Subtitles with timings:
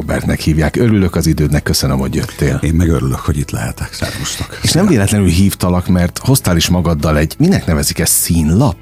[0.00, 0.76] Robertnek hívják.
[0.76, 2.58] Örülök az idődnek, köszönöm, hogy jöttél.
[2.62, 3.92] Én meg örülök, hogy itt lehetek.
[3.92, 4.58] Szervusztok.
[4.62, 8.76] És nem véletlenül hívtalak, mert hoztál is magaddal egy, minek nevezik ezt, színlap?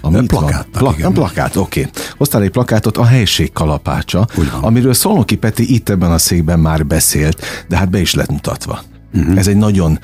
[0.00, 0.66] Ami plakát.
[0.72, 1.80] Pla- nem plakát, oké.
[1.80, 1.92] Okay.
[2.16, 4.26] Hoztál egy plakátot a helység kalapácsa,
[4.60, 8.82] amiről Szolnoki Peti itt ebben a székben már beszélt, de hát be is lett mutatva.
[9.14, 9.38] Uh-huh.
[9.38, 9.98] Ez egy nagyon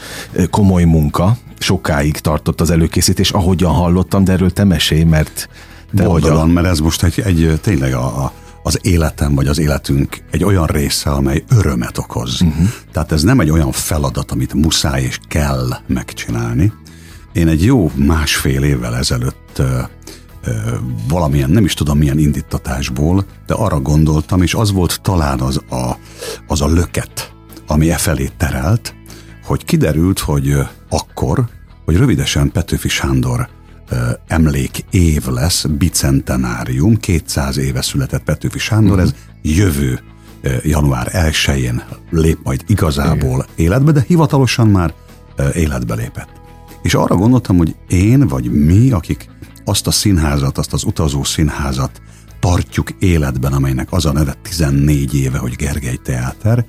[0.50, 5.48] komoly munka, sokáig tartott az előkészítés, ahogyan hallottam, de erről te mesélj, mert
[5.96, 8.32] te Oldalon, mert ez most egy, egy tényleg a, a
[8.62, 12.40] az életem vagy az életünk egy olyan része, amely örömet okoz.
[12.40, 12.68] Uh-huh.
[12.92, 16.72] Tehát ez nem egy olyan feladat, amit muszáj és kell megcsinálni.
[17.32, 19.80] Én egy jó másfél évvel ezelőtt ö,
[20.44, 20.52] ö,
[21.08, 25.96] valamilyen, nem is tudom milyen indítatásból, de arra gondoltam, és az volt talán az a,
[26.46, 27.32] az a löket,
[27.66, 28.94] ami e felé terelt,
[29.44, 30.56] hogy kiderült, hogy
[30.88, 31.48] akkor,
[31.84, 33.48] hogy rövidesen Petőfi Sándor
[34.26, 39.02] emlék év lesz, bicentenárium, 200 éve született Petőfi Sándor, uh-huh.
[39.02, 40.00] ez jövő
[40.62, 43.72] január 1-én lép majd igazából Igen.
[43.72, 44.94] életbe, de hivatalosan már
[45.54, 46.28] életbe lépett.
[46.82, 49.28] És arra gondoltam, hogy én vagy mi, akik
[49.64, 52.00] azt a színházat, azt az utazó színházat
[52.40, 56.64] tartjuk életben, amelynek az a neve 14 éve, hogy Gergely Teáter,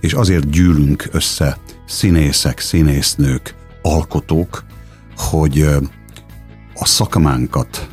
[0.00, 4.64] és azért gyűlünk össze színészek, színésznők, alkotók,
[5.16, 5.68] hogy
[6.74, 7.88] a szakmánkat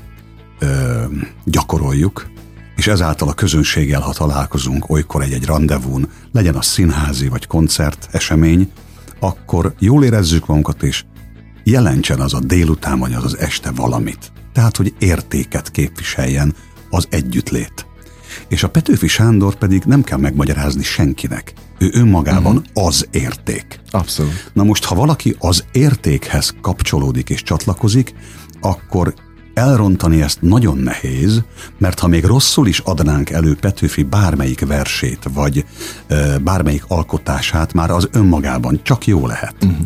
[0.59, 1.03] ö,
[1.45, 2.27] gyakoroljuk,
[2.75, 8.71] és ezáltal a közönséggel, ha találkozunk olykor egy-egy rendezvún, legyen a színházi vagy koncert esemény,
[9.19, 11.03] akkor jól érezzük magunkat, és
[11.63, 14.31] jelentsen az a délután vagy az az este valamit.
[14.53, 16.55] Tehát, hogy értéket képviseljen
[16.89, 17.85] az együttlét.
[18.47, 21.53] És a Petőfi Sándor pedig nem kell megmagyarázni senkinek.
[21.77, 22.85] Ő önmagában uh-huh.
[22.85, 23.79] az érték.
[23.91, 24.51] Abszolút.
[24.53, 28.13] Na most, ha valaki az értékhez kapcsolódik és csatlakozik,
[28.61, 29.13] akkor
[29.53, 31.43] elrontani ezt nagyon nehéz,
[31.77, 35.65] mert ha még rosszul is adnánk elő Petőfi bármelyik versét, vagy
[36.07, 39.55] e, bármelyik alkotását, már az önmagában csak jó lehet.
[39.61, 39.77] Uh-huh.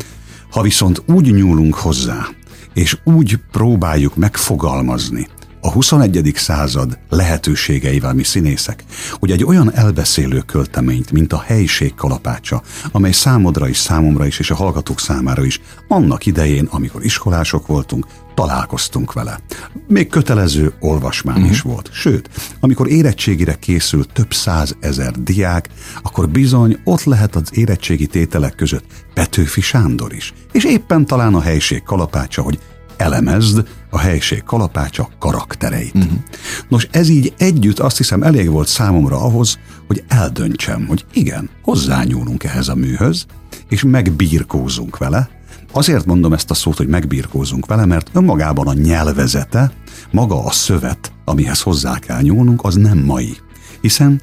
[0.52, 2.28] Ha viszont úgy nyúlunk hozzá,
[2.74, 5.28] és úgy próbáljuk megfogalmazni,
[5.66, 6.32] a 21.
[6.36, 13.68] század lehetőségeivel mi színészek, hogy egy olyan elbeszélő költeményt, mint a helyiség kalapácsa, amely számodra
[13.68, 19.40] is, számomra is, és a hallgatók számára is, annak idején, amikor iskolások voltunk, találkoztunk vele.
[19.88, 21.52] Még kötelező olvasmány uh-huh.
[21.52, 21.90] is volt.
[21.94, 22.30] Sőt,
[22.60, 25.70] amikor érettségire készült több százezer diák,
[26.02, 30.34] akkor bizony ott lehet az érettségi tételek között Petőfi Sándor is.
[30.52, 32.60] És éppen talán a helység kalapácsa, hogy
[33.04, 35.96] elemezd a helység kalapácsa karaktereit.
[35.96, 36.12] Uh-huh.
[36.68, 42.44] Nos, ez így együtt azt hiszem elég volt számomra ahhoz, hogy eldöntsem, hogy igen, hozzányúlunk
[42.44, 43.26] ehhez a műhöz,
[43.70, 45.30] és megbírkózunk vele.
[45.72, 49.72] Azért mondom ezt a szót, hogy megbírkózunk vele, mert önmagában a nyelvezete,
[50.12, 53.36] maga a szövet, amihez hozzá kell nyúlnunk, az nem mai.
[53.82, 54.22] Hiszen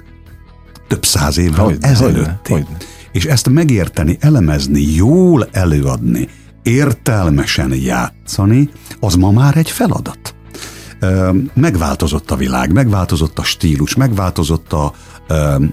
[0.89, 2.67] több száz évvel hogy, ezelőtti.
[3.13, 6.29] És ezt megérteni, elemezni, jól előadni,
[6.63, 10.35] értelmesen játszani, az ma már egy feladat.
[11.55, 14.93] Megváltozott a világ, megváltozott a stílus, megváltozott a,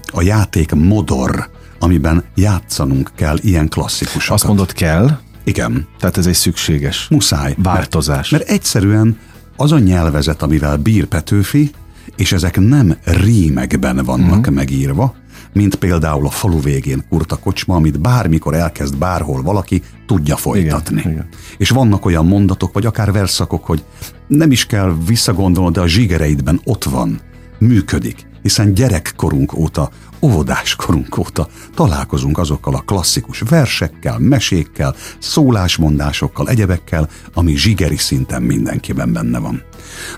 [0.06, 4.34] a játék modor, amiben játszanunk kell ilyen klasszikusokat.
[4.34, 5.18] Azt mondod kell?
[5.44, 5.86] Igen.
[5.98, 7.54] Tehát ez egy szükséges Muszáj.
[7.62, 8.30] változás.
[8.30, 9.18] Mert, mert egyszerűen
[9.56, 11.70] az a nyelvezet, amivel bír Petőfi,
[12.16, 14.54] és ezek nem rímekben vannak uh-huh.
[14.54, 15.14] megírva,
[15.52, 21.00] mint például a falu végén kurta kocsma, amit bármikor elkezd bárhol valaki, tudja folytatni.
[21.00, 21.28] Igen, igen.
[21.56, 23.84] És vannak olyan mondatok, vagy akár verszakok, hogy
[24.26, 27.20] nem is kell visszagondolnod, de a zsigereidben ott van,
[27.58, 37.56] működik, hiszen gyerekkorunk óta óvodáskorunk óta találkozunk azokkal a klasszikus versekkel, mesékkel, szólásmondásokkal, egyebekkel, ami
[37.56, 39.62] zsigeri szinten mindenkiben benne van.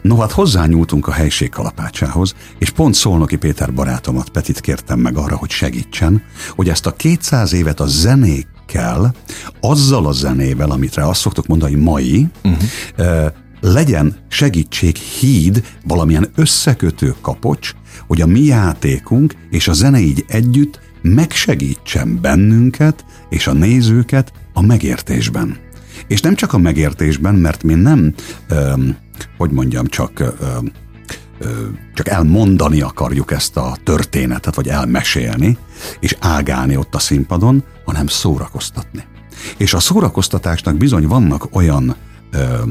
[0.02, 5.36] No hát hozzányúltunk a helység kalapácsához, és pont Szolnoki Péter barátomat Petit kértem meg arra,
[5.36, 9.14] hogy segítsen, hogy ezt a 200 évet a zenékkel,
[9.60, 13.32] azzal a zenével, amitre azt szoktuk mondani mai, uh-huh.
[13.60, 17.72] Legyen segítség, híd, valamilyen összekötő kapocs,
[18.06, 24.62] hogy a mi játékunk és a zene így együtt megsegítsen bennünket és a nézőket a
[24.62, 25.56] megértésben.
[26.06, 28.14] És nem csak a megértésben, mert mi nem,
[28.48, 28.96] öm,
[29.36, 30.72] hogy mondjam, csak öm,
[31.94, 35.58] csak elmondani akarjuk ezt a történetet, vagy elmesélni,
[36.00, 39.04] és ágálni ott a színpadon, hanem szórakoztatni.
[39.56, 41.96] És a szórakoztatásnak bizony vannak olyan
[42.30, 42.62] ö,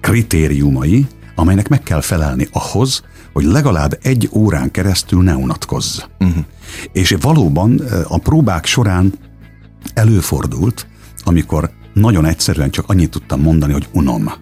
[0.00, 3.02] kritériumai, amelynek meg kell felelni ahhoz,
[3.32, 6.00] hogy legalább egy órán keresztül ne unatkozz.
[6.18, 6.44] Uh-huh.
[6.92, 9.12] És valóban a próbák során
[9.94, 10.86] előfordult,
[11.24, 14.32] amikor nagyon egyszerűen csak annyit tudtam mondani, hogy unom.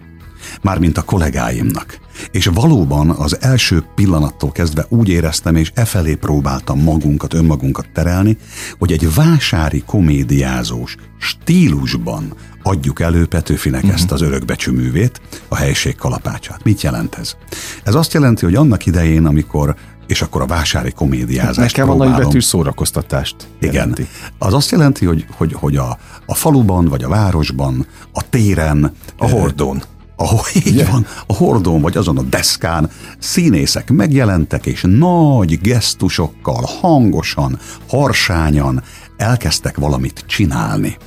[0.61, 1.99] Mármint a kollégáimnak.
[2.31, 8.37] És valóban az első pillanattól kezdve úgy éreztem, és e felé próbáltam magunkat, önmagunkat terelni,
[8.77, 12.33] hogy egy vásári komédiázós stílusban
[12.63, 13.97] adjuk elő Petőfinek uh-huh.
[13.97, 16.63] ezt az örökbecsüművét, a helység kalapácsát.
[16.63, 17.35] Mit jelent ez?
[17.83, 19.75] Ez azt jelenti, hogy annak idején, amikor
[20.07, 22.13] és akkor a vásári komédiázást Nekem próbálom.
[22.13, 23.97] a nagybetű szórakoztatást Igen.
[24.37, 29.29] Az azt jelenti, hogy, hogy, hogy a, a faluban, vagy a városban, a téren, a
[29.29, 29.83] hordón,
[30.17, 30.91] ahol így yeah.
[30.91, 37.59] van, a hordón vagy azon a deszkán színészek megjelentek, és nagy gesztusokkal, hangosan,
[37.89, 38.83] harsányan
[39.17, 40.97] elkezdtek valamit csinálni.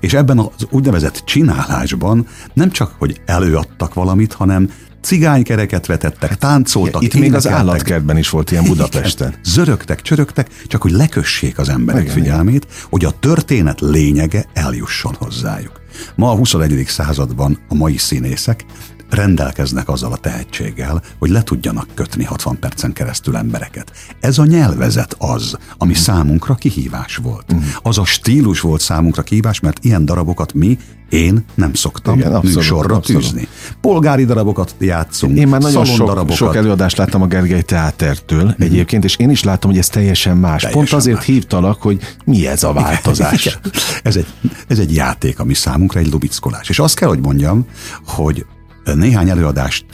[0.00, 4.70] És ebben az úgynevezett csinálásban nem csak, hogy előadtak valamit, hanem
[5.00, 7.02] cigánykereket vetettek, táncoltak.
[7.02, 9.28] Itt még az állatkertben is volt ilyen Budapesten.
[9.28, 12.76] Igen, zörögtek, csörögtek, csak hogy lekössék az emberek igen, figyelmét, igen.
[12.90, 15.80] hogy a történet lényege eljusson hozzájuk.
[16.14, 16.84] Ma a 21.
[16.86, 18.64] században a mai színészek
[19.10, 23.92] rendelkeznek azzal a tehetséggel, hogy le tudjanak kötni 60 percen keresztül embereket.
[24.20, 25.94] Ez a nyelvezet az, ami mm.
[25.94, 27.54] számunkra kihívás volt.
[27.54, 27.58] Mm.
[27.82, 32.56] Az a stílus volt számunkra kihívás, mert ilyen darabokat mi, én nem szoktam Igen, abszolút,
[32.56, 33.22] műsorra abszolút.
[33.22, 33.48] tűzni.
[33.80, 36.36] Polgári darabokat játszunk, Én már nagyon sok, darabokat.
[36.36, 38.62] sok előadást láttam a Gergely Teátertől mm.
[38.64, 40.62] egyébként, és én is látom, hogy ez teljesen más.
[40.62, 41.26] Teljesen Pont azért más.
[41.26, 43.46] hívtalak, hogy mi ez a változás.
[43.46, 43.58] Igen.
[44.02, 44.26] Ez, egy,
[44.68, 46.68] ez egy játék, ami számunkra egy lubickolás.
[46.68, 47.66] És azt kell, hogy mondjam,
[48.06, 48.46] hogy
[48.94, 49.84] néhány előadást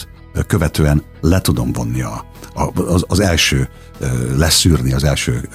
[0.46, 2.24] követően le tudom vonni a,
[2.74, 3.68] az, az első
[4.36, 5.48] leszűrni az első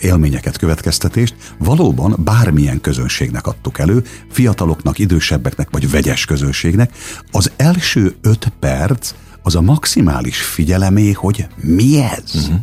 [0.00, 6.92] élményeket, következtetést, valóban bármilyen közönségnek adtuk elő, fiataloknak, idősebbeknek vagy vegyes közönségnek,
[7.30, 12.34] az első öt perc az a maximális figyelemé, hogy mi ez?
[12.34, 12.58] Uh-huh.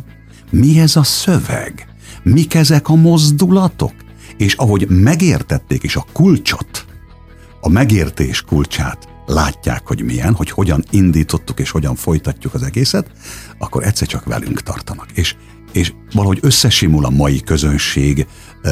[0.50, 1.86] Mi ez a szöveg?
[2.22, 3.92] Mik ezek a mozdulatok?
[4.36, 6.84] És ahogy megértették, és a kulcsot,
[7.60, 13.10] a megértés kulcsát látják, hogy milyen, hogy hogyan indítottuk és hogyan folytatjuk az egészet,
[13.58, 15.06] akkor egyszer csak velünk tartanak.
[15.14, 15.34] És,
[15.72, 18.26] és valahogy összesimul a mai közönség
[18.62, 18.70] ö,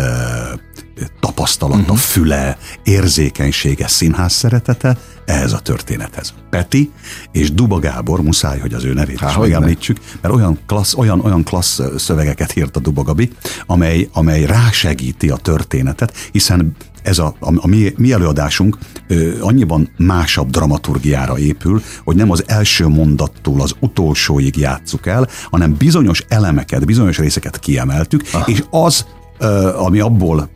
[1.20, 1.96] tapasztalata, uh-huh.
[1.96, 6.34] füle, érzékenysége, színház szeretete ehhez a történethez.
[6.50, 6.90] Peti
[7.32, 11.20] és Duba Gábor, muszáj, hogy az ő nevét Há, is megemlítsük, mert olyan klassz, olyan,
[11.20, 13.30] olyan klassz szövegeket írt a Duba Gabi,
[13.66, 18.78] amely, amely rásegíti a történetet, hiszen ez a, a, a mi, mi előadásunk
[19.08, 25.74] ö, annyiban másabb dramaturgiára épül, hogy nem az első mondattól az utolsóig játsszuk el, hanem
[25.74, 28.50] bizonyos elemeket, bizonyos részeket kiemeltük, Aha.
[28.50, 29.06] és az,
[29.38, 30.50] ö, ami abból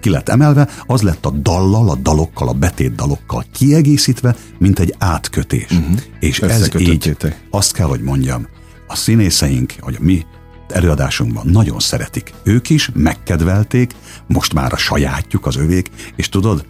[0.00, 4.94] ki lett emelve, az lett a dallal, a dalokkal, a betét dalokkal kiegészítve, mint egy
[4.98, 5.70] átkötés.
[5.70, 5.98] Uh-huh.
[6.20, 7.16] És ez így,
[7.50, 8.46] azt kell, hogy mondjam,
[8.86, 10.26] a színészeink, vagy a mi
[10.72, 12.32] előadásunkban nagyon szeretik.
[12.42, 13.92] Ők is megkedvelték,
[14.26, 16.66] most már a sajátjuk, az övék, és tudod,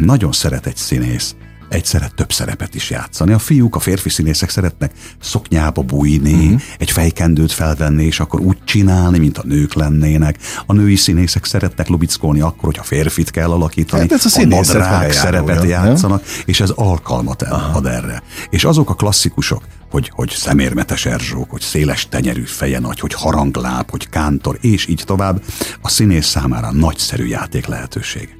[0.00, 1.34] nagyon szeret egy színész
[1.70, 3.32] egyszerre több szerepet is játszani.
[3.32, 6.60] A fiúk, a férfi színészek szeretnek szoknyába bújni, uh-huh.
[6.78, 10.38] egy fejkendőt felvenni, és akkor úgy csinálni, mint a nők lennének.
[10.66, 14.00] A női színészek szeretnek lubickolni akkor, hogyha férfit kell alakítani.
[14.10, 16.34] Hát ez a, a nadrág szerepet játszanak, nem?
[16.44, 18.22] és ez alkalmat ad erre.
[18.50, 23.90] És azok a klasszikusok, hogy, hogy szemérmetes erzsók, hogy széles tenyerű feje nagy, hogy harangláb,
[23.90, 25.42] hogy kántor, és így tovább,
[25.82, 28.36] a színész számára nagyszerű játék lehetőségek.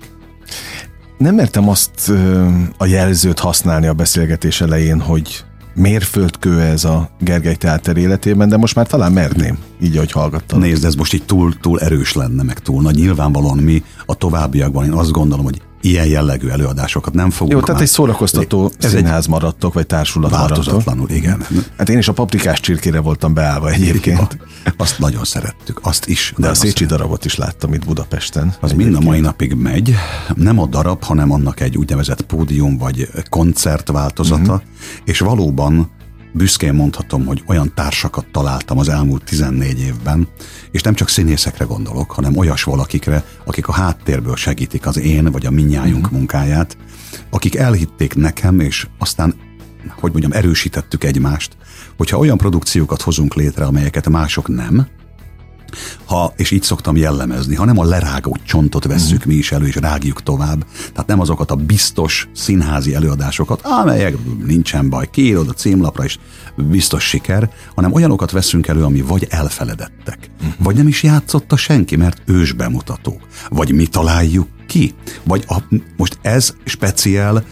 [1.19, 2.12] Nem mertem azt
[2.76, 8.75] a jelzőt használni a beszélgetés elején, hogy mérföldkő ez a Gergely Teáter életében, de most
[8.75, 10.61] már talán merném, így, ahogy hallgattam.
[10.61, 12.95] Nézd, ez most így túl, túl erős lenne, meg túl nagy.
[12.95, 17.80] Nyilvánvalóan mi a továbbiakban, én azt gondolom, hogy ilyen jellegű előadásokat nem fogunk Jó, tehát
[17.80, 21.16] egy szórakoztató ez színház egy maradtok, vagy társulat Változatlanul, maradtok.
[21.16, 21.66] igen.
[21.76, 24.38] Hát én is a paprikás csirkére voltam beállva egyébként.
[24.76, 26.32] Azt nagyon szerettük, azt is.
[26.37, 28.54] De a Szécsi darabot is láttam itt Budapesten.
[28.60, 29.94] Az mind a mai napig megy.
[30.34, 34.60] Nem a darab, hanem annak egy úgynevezett pódium vagy koncert változata, uh-huh.
[35.04, 35.90] és valóban
[36.32, 40.28] büszkén mondhatom, hogy olyan társakat találtam az elmúlt 14 évben,
[40.70, 45.46] és nem csak színészekre gondolok, hanem olyas valakikre, akik a háttérből segítik az én vagy
[45.46, 46.18] a minnyájunk uh-huh.
[46.18, 46.76] munkáját,
[47.30, 49.34] akik elhitték nekem, és aztán,
[50.00, 51.56] hogy mondjam, erősítettük egymást,
[51.96, 54.87] hogyha olyan produkciókat hozunk létre, amelyeket mások nem,
[56.04, 59.74] ha, és így szoktam jellemezni, ha nem a lerágott csontot vesszük mi is elő, és
[59.74, 66.04] rágjuk tovább, tehát nem azokat a biztos színházi előadásokat, amelyek nincsen baj, kiírod a címlapra,
[66.04, 66.18] és
[66.56, 72.22] biztos siker, hanem olyanokat veszünk elő, ami vagy elfeledettek, vagy nem is játszotta senki, mert
[72.24, 74.94] ős bemutatók, vagy mi találjuk ki?
[75.22, 75.56] Vagy a,
[75.96, 77.44] most ez speciál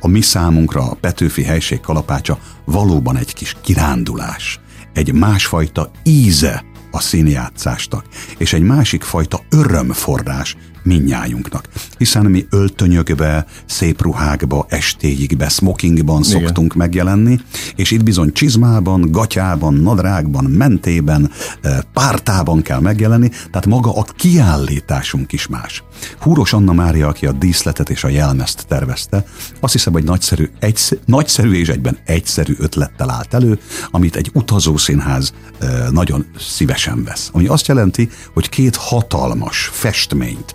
[0.00, 4.60] a mi számunkra, a Petőfi helység kalapácsa valóban egy kis kirándulás,
[4.92, 6.64] egy másfajta íze
[6.96, 8.04] a színjátszásnak,
[8.38, 11.68] és egy másik fajta örömforrás minnyájunknak.
[11.98, 16.40] Hiszen mi öltönyökbe, szép ruhákba, estéjikbe, smokingban Igen.
[16.40, 17.40] szoktunk megjelenni,
[17.76, 25.32] és itt bizony csizmában, gatyában, nadrágban, mentében, eh, pártában kell megjelenni, tehát maga a kiállításunk
[25.32, 25.82] is más.
[26.20, 29.24] Húros Anna Mária, aki a díszletet és a jelmezt tervezte,
[29.60, 33.58] azt hiszem, hogy nagyszerű, egy, nagyszerű és egyben egyszerű ötlettel állt elő,
[33.90, 37.30] amit egy utazószínház eh, nagyon szívesen vesz.
[37.32, 40.54] Ami azt jelenti, hogy két hatalmas festményt,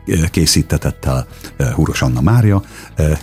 [0.31, 1.27] készítetett el
[1.73, 2.63] Húros Anna Mária,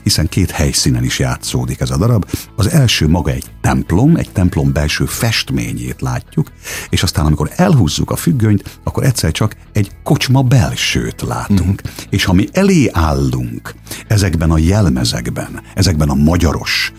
[0.02, 2.30] hiszen két helyszínen is játszódik ez a darab.
[2.56, 6.52] Az első maga egy templom, egy templom belső festményét látjuk,
[6.90, 11.80] és aztán amikor elhúzzuk a függönyt, akkor egyszer csak egy kocsma belsőt látunk.
[11.84, 12.02] Uh-huh.
[12.10, 13.74] És ha mi elé állunk
[14.06, 16.92] ezekben a jelmezekben, ezekben a magyaros,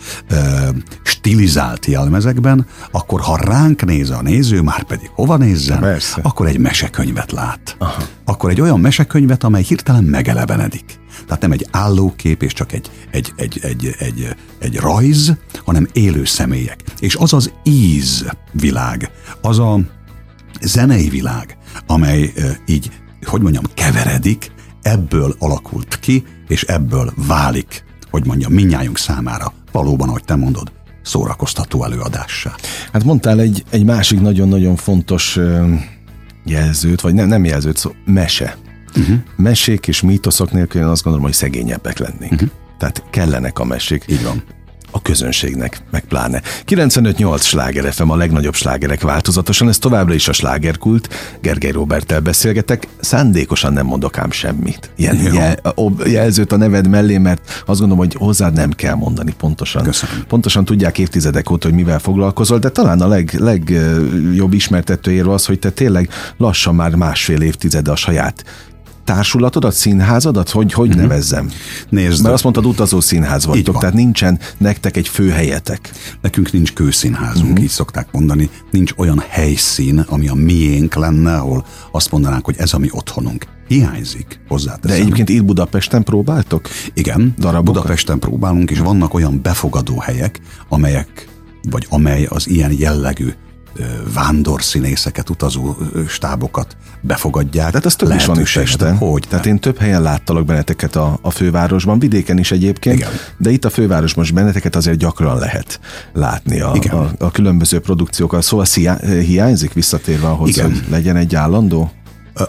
[1.02, 6.20] stilizált jelmezekben, akkor ha ránk néz a néző, már pedig hova nézzen, Persze.
[6.22, 7.76] akkor egy mesekönyvet lát.
[7.78, 8.02] Aha.
[8.24, 10.98] Akkor egy olyan mesekönyvet, amely hirtelen megelevenedik.
[11.26, 16.24] Tehát nem egy állókép és csak egy, egy, egy, egy, egy, egy rajz, hanem élő
[16.24, 16.82] személyek.
[16.98, 19.10] És az az íz világ,
[19.40, 19.80] az a
[20.60, 22.32] zenei világ, amely
[22.66, 22.90] így,
[23.22, 30.24] hogy mondjam, keveredik, ebből alakult ki, és ebből válik, hogy mondjam, minnyájunk számára valóban, ahogy
[30.24, 30.72] te mondod,
[31.02, 32.54] szórakoztató előadássá.
[32.92, 35.38] Hát mondtál egy, egy másik nagyon-nagyon fontos
[36.44, 38.56] jelzőt, vagy nem, nem jelzőt, szó, mese.
[38.96, 39.16] Uh-huh.
[39.36, 42.32] Mesék és mítoszok nélkül én azt gondolom, hogy szegényebbek lennénk.
[42.32, 42.48] Uh-huh.
[42.78, 44.04] Tehát kellenek a mesék.
[44.08, 44.42] Így van
[44.90, 46.42] a közönségnek, meg pláne.
[46.66, 51.08] 95-8 sláger FM a legnagyobb slágerek változatosan, ez továbbra is a slágerkult.
[51.40, 54.90] Gergely Robertel beszélgetek, szándékosan nem mondok ám semmit.
[54.96, 55.56] Ilyen jel,
[56.06, 59.82] jelzőt a neved mellé, mert azt gondolom, hogy hozzád nem kell mondani pontosan.
[59.82, 60.24] Köszönöm.
[60.28, 65.58] Pontosan tudják évtizedek óta, hogy mivel foglalkozol, de talán a leg, legjobb ismertetőjéről az, hogy
[65.58, 68.44] te tényleg lassan már másfél évtizede a saját
[69.14, 70.50] társulatodat, színházadat?
[70.50, 71.02] Hogy, hogy uh-huh.
[71.02, 71.50] nevezzem?
[71.88, 72.22] Nézd.
[72.22, 75.90] Mert azt mondtad, utazó színház vagytok, tehát nincsen nektek egy főhelyetek.
[76.20, 77.62] Nekünk nincs kőszínházunk, uh-huh.
[77.62, 78.50] így szokták mondani.
[78.70, 83.46] Nincs olyan helyszín, ami a miénk lenne, ahol azt mondanánk, hogy ez a mi otthonunk.
[83.68, 84.96] Hiányzik, hozzáteszem.
[84.96, 86.68] De egyébként itt Budapesten próbáltok?
[86.94, 87.64] Igen, Darabokat?
[87.64, 91.28] Budapesten próbálunk, és vannak olyan befogadó helyek, amelyek,
[91.70, 93.32] vagy amely az ilyen jellegű
[94.14, 95.76] vándorszínészeket, utazó
[96.08, 97.66] stábokat befogadják.
[97.66, 98.96] Tehát ez több is van is Pesten.
[98.96, 99.26] Hogy?
[99.28, 103.10] Tehát én több helyen láttalak benneteket a, a fővárosban, vidéken is egyébként, Igen.
[103.38, 105.80] de itt a fővárosban is benneteket azért gyakran lehet
[106.12, 106.96] látni a, Igen.
[106.96, 108.42] a, a különböző produkciókkal.
[108.42, 108.66] Szóval
[109.02, 110.64] hiányzik visszatérve ahhoz, Igen.
[110.64, 111.90] hogy legyen egy állandó?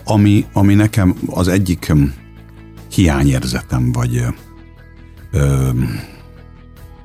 [0.04, 1.94] Ami, ami nekem az egyik
[2.92, 4.26] hiányérzetem, vagy
[5.32, 5.70] ö,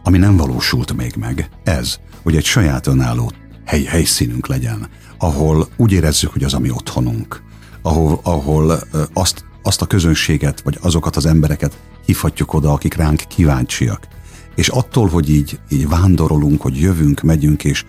[0.03, 3.33] ami nem valósult még meg, ez, hogy egy saját önálló
[3.67, 7.43] hely, helyszínünk legyen, ahol úgy érezzük, hogy az a mi otthonunk,
[7.83, 8.79] ahol, ahol
[9.13, 14.09] azt, azt a közönséget, vagy azokat az embereket hívhatjuk oda, akik ránk kíváncsiak.
[14.55, 17.85] És attól, hogy így, így vándorolunk, hogy jövünk, megyünk, és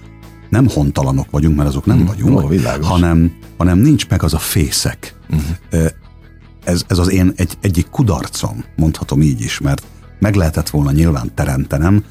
[0.50, 2.50] nem hontalanok vagyunk, mert azok nem mm, vagyunk, ó,
[2.81, 5.15] hanem, hanem nincs meg az a fészek.
[5.36, 5.86] Mm.
[6.63, 9.84] Ez, ez az én egy, egyik kudarcom, mondhatom így is, mert
[10.19, 12.03] meg lehetett volna nyilván teremtenem,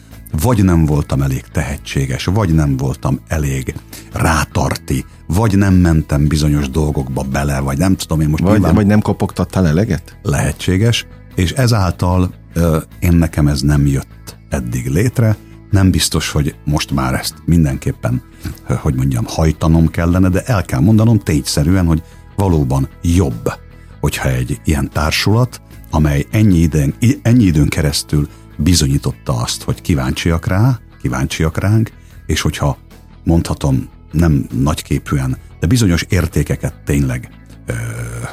[0.43, 3.75] vagy nem voltam elég tehetséges, vagy nem voltam elég
[4.13, 8.75] rátarti, vagy nem mentem bizonyos dolgokba bele, vagy nem tudom én most vagy, nyilván...
[8.75, 10.19] vagy nem kopogtattál eleget?
[10.23, 15.37] Lehetséges, és ezáltal ö, én nekem ez nem jött eddig létre,
[15.71, 18.23] nem biztos, hogy most már ezt mindenképpen,
[18.67, 22.03] hogy mondjam, hajtanom kellene, de el kell mondanom tényszerűen, hogy
[22.37, 23.53] valóban jobb,
[24.01, 30.81] hogyha egy ilyen társulat, amely ennyi időn, ennyi időn keresztül bizonyította azt, hogy kíváncsiak rá,
[31.01, 31.91] kíváncsiak ránk,
[32.27, 32.79] és hogyha
[33.25, 37.31] mondhatom nem nagyképűen, de bizonyos értékeket tényleg,
[37.67, 37.73] ö,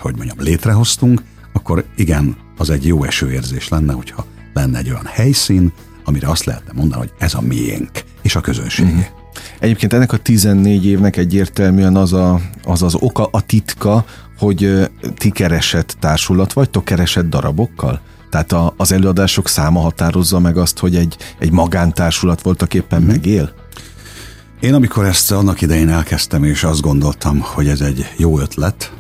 [0.01, 5.73] hogy mondjam, létrehoztunk, akkor igen, az egy jó esőérzés lenne, hogyha lenne egy olyan helyszín,
[6.03, 8.91] amire azt lehetne mondani, hogy ez a miénk, és a közönségé.
[8.91, 8.99] Mm.
[9.59, 14.05] Egyébként ennek a 14 évnek egyértelműen az a, az, az oka, a titka,
[14.37, 18.01] hogy ti keresett társulat vagytok, keresett darabokkal?
[18.33, 23.05] Tehát a, az előadások száma határozza meg azt, hogy egy, egy magántársulat voltak éppen mm.
[23.05, 23.53] megél?
[24.59, 28.93] Én amikor ezt annak idején elkezdtem, és azt gondoltam, hogy ez egy jó ötlet,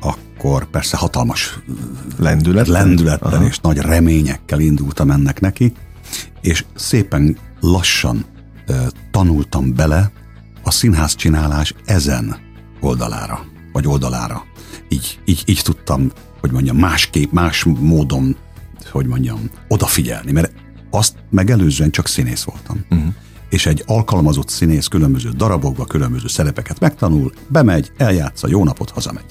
[0.00, 1.58] akkor persze hatalmas
[2.18, 5.72] lendülettel, lendülettel és nagy reményekkel indultam ennek neki,
[6.40, 8.24] és szépen lassan
[8.68, 10.12] uh, tanultam bele
[10.62, 12.36] a színház csinálás ezen
[12.80, 14.44] oldalára, vagy oldalára.
[14.88, 16.10] Így, így, így tudtam,
[16.40, 18.36] hogy mondjam, másképp, más módon,
[18.92, 20.52] hogy mondjam, odafigyelni, mert
[20.90, 22.84] azt megelőzően csak színész voltam.
[22.90, 23.14] Uh-huh.
[23.48, 29.24] És egy alkalmazott színész különböző darabokba, különböző szerepeket megtanul, bemegy, eljátsza, jó napot, hazamegy.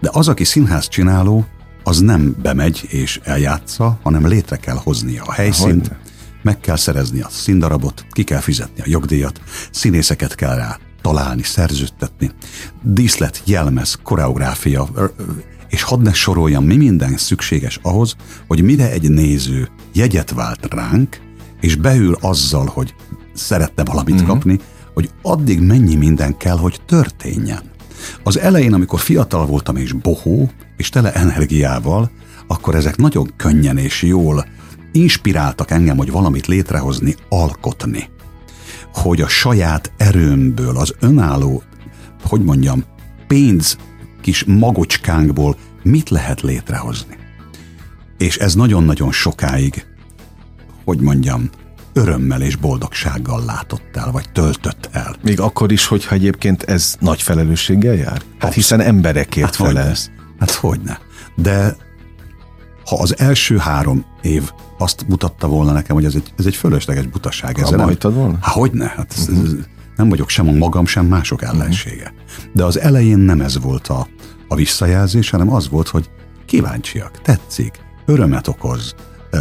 [0.00, 1.46] De az, aki színház csináló,
[1.84, 5.98] az nem bemegy és eljátsza, hanem létre kell hoznia a helyszínt, Hogyne.
[6.42, 12.30] meg kell szerezni a színdarabot, ki kell fizetni a jogdíjat, színészeket kell rá találni, szerződtetni,
[12.82, 14.88] díszlet, jelmez, koreográfia,
[15.68, 21.20] és hadd ne soroljam, mi minden szükséges ahhoz, hogy mire egy néző jegyet vált ránk,
[21.60, 22.94] és beül azzal, hogy
[23.34, 24.28] szeretne valamit uh-huh.
[24.28, 24.58] kapni,
[24.94, 27.62] hogy addig mennyi minden kell, hogy történjen.
[28.22, 32.10] Az elején, amikor fiatal voltam és bohó, és tele energiával,
[32.46, 34.46] akkor ezek nagyon könnyen és jól
[34.92, 38.08] inspiráltak engem, hogy valamit létrehozni, alkotni.
[38.94, 41.62] Hogy a saját erőmből, az önálló,
[42.22, 42.84] hogy mondjam,
[43.26, 43.76] pénz
[44.26, 47.16] kis magocskánkból mit lehet létrehozni.
[48.18, 49.86] És ez nagyon-nagyon sokáig,
[50.84, 51.50] hogy mondjam,
[51.92, 55.16] örömmel és boldogsággal látott el, vagy töltött el.
[55.22, 58.12] Még akkor is, hogyha egyébként ez nagy felelősséggel jár?
[58.12, 58.52] Hát Abszett.
[58.52, 60.10] hiszen emberekért hát felelsz.
[60.38, 60.98] Hát hogyne.
[61.34, 61.76] De
[62.84, 67.06] ha az első három év azt mutatta volna nekem, hogy ez egy, ez egy fölösleges
[67.06, 67.58] butaság.
[67.58, 68.38] Abba hagytad volna?
[68.40, 68.86] Hát hogyne.
[68.96, 69.44] Hát ez, uh-huh.
[69.44, 69.54] ez,
[69.96, 72.12] nem vagyok sem a magam, sem mások ellensége.
[72.14, 72.44] Uh-huh.
[72.52, 74.08] De az elején nem ez volt a,
[74.48, 76.10] a visszajelzés, hanem az volt, hogy
[76.46, 78.94] kíváncsiak, tetszik, örömet okoz,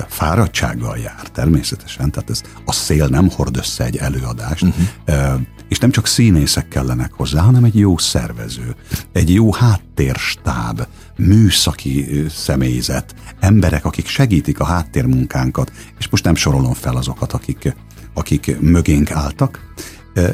[0.07, 5.39] fáradtsággal jár természetesen, tehát ez, a szél nem hord össze egy előadást, uh-huh.
[5.67, 8.75] és nem csak színészek kellenek hozzá, hanem egy jó szervező,
[9.11, 16.95] egy jó háttérstáb, műszaki személyzet, emberek, akik segítik a háttérmunkánkat, és most nem sorolom fel
[16.95, 17.75] azokat, akik,
[18.13, 19.73] akik mögénk álltak,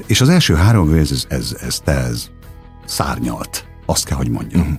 [0.05, 2.29] és az első három ez, ez, ez, te ez
[2.85, 4.61] szárnyalt, azt kell, hogy mondjam.
[4.61, 4.77] Uh-huh.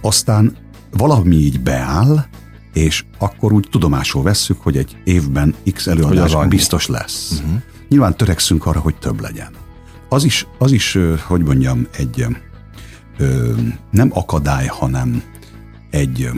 [0.00, 0.56] Aztán
[0.90, 2.24] valami így beáll,
[2.72, 7.30] és akkor úgy tudomásul vesszük, hogy egy évben X előadás biztos lesz.
[7.32, 7.60] Uh-huh.
[7.88, 9.50] Nyilván törekszünk arra, hogy több legyen.
[10.08, 12.26] Az is, az is hogy mondjam, egy
[13.18, 13.52] ö,
[13.90, 15.22] nem akadály, hanem
[15.90, 16.30] egy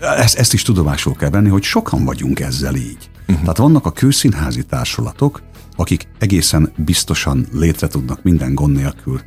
[0.00, 3.10] ezt, ezt is tudomásul kell venni, hogy sokan vagyunk ezzel így.
[3.20, 3.40] Uh-huh.
[3.40, 5.42] Tehát vannak a kőszínházi társulatok,
[5.76, 9.20] akik egészen biztosan létre tudnak minden gond nélkül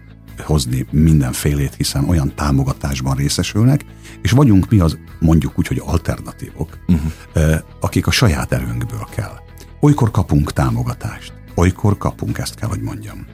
[0.44, 3.86] hozni mindenfélét, hiszen olyan támogatásban részesülnek,
[4.22, 7.54] és vagyunk mi az mondjuk úgy, hogy alternatívok, uh-huh.
[7.80, 9.34] akik a saját erőnkből kell.
[9.80, 13.26] Olykor kapunk támogatást, olykor kapunk, ezt kell, hogy mondjam.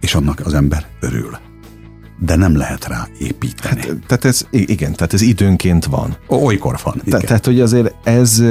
[0.00, 1.38] És annak az ember örül.
[2.18, 3.80] De nem lehet rá építeni.
[3.80, 6.16] Hát, tehát ez, igen, tehát ez időnként van.
[6.26, 7.02] Olykor van.
[7.04, 8.42] Te, tehát, hogy azért ez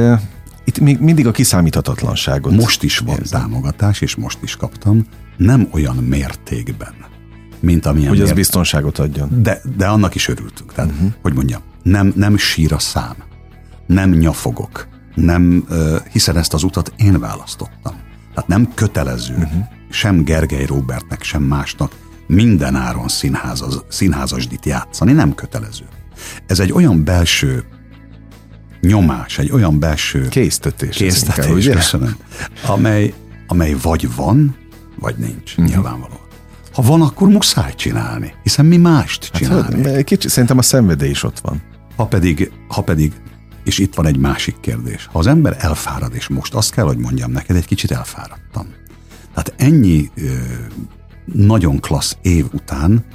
[0.63, 2.51] itt még mindig a kiszámíthatatlanságot.
[2.51, 3.41] Most is van érzem.
[3.41, 5.05] támogatás, és most is kaptam,
[5.37, 6.93] nem olyan mértékben,
[7.61, 8.09] mint amilyen...
[8.09, 9.41] Hogy az biztonságot adjon.
[9.41, 10.73] De, de annak is örültünk.
[10.73, 11.11] Tehát, uh-huh.
[11.21, 13.15] hogy mondjam, nem, nem sír a szám,
[13.87, 15.67] nem nyafogok, nem,
[16.11, 17.93] hiszen ezt az utat én választottam.
[18.33, 19.63] Tehát nem kötelező, uh-huh.
[19.89, 21.91] sem Gergely Robertnek, sem másnak
[22.27, 25.85] minden áron színházas, színházasdit játszani, nem kötelező.
[26.45, 27.63] Ez egy olyan belső
[28.81, 32.15] nyomás, egy olyan belső késztetés, késztetés köszönöm,
[32.67, 33.13] amely,
[33.47, 34.55] amely vagy van,
[34.99, 35.65] vagy nincs, uh-huh.
[35.65, 36.20] nyilvánvaló.
[36.73, 39.83] Ha van, akkor muszáj csinálni, hiszen mi mást hát, csinálni.
[39.83, 41.61] Hát, kicsi, szerintem a szenvedély is ott van.
[41.95, 43.13] Ha pedig, ha pedig,
[43.63, 46.97] és itt van egy másik kérdés, ha az ember elfárad, és most azt kell, hogy
[46.97, 48.67] mondjam neked, egy kicsit elfáradtam.
[49.33, 50.33] Tehát ennyi ö,
[51.25, 53.05] nagyon klassz év után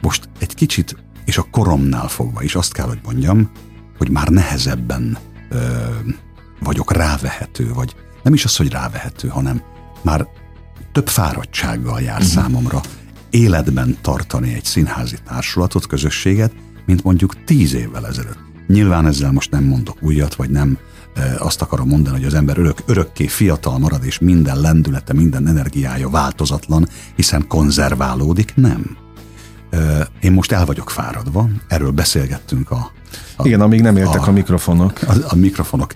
[0.00, 3.50] most egy kicsit, és a koromnál fogva is azt kell, hogy mondjam,
[3.98, 5.18] hogy már nehezebben
[5.50, 5.58] ö,
[6.60, 9.62] vagyok rávehető, vagy nem is az, hogy rávehető, hanem
[10.02, 10.26] már
[10.92, 12.32] több fáradtsággal jár uh-huh.
[12.32, 12.80] számomra
[13.36, 16.52] életben tartani egy színházi társulatot, közösséget,
[16.86, 18.38] mint mondjuk tíz évvel ezelőtt.
[18.66, 20.78] Nyilván ezzel most nem mondok újat, vagy nem
[21.14, 25.46] e, azt akarom mondani, hogy az ember örök, örökké fiatal marad, és minden lendülete, minden
[25.46, 28.96] energiája változatlan, hiszen konzerválódik, nem.
[29.70, 32.90] E, én most el vagyok fáradva, erről beszélgettünk a...
[33.36, 35.02] a Igen, amíg nem értek a, a mikrofonok.
[35.02, 35.94] A, a mikrofonok.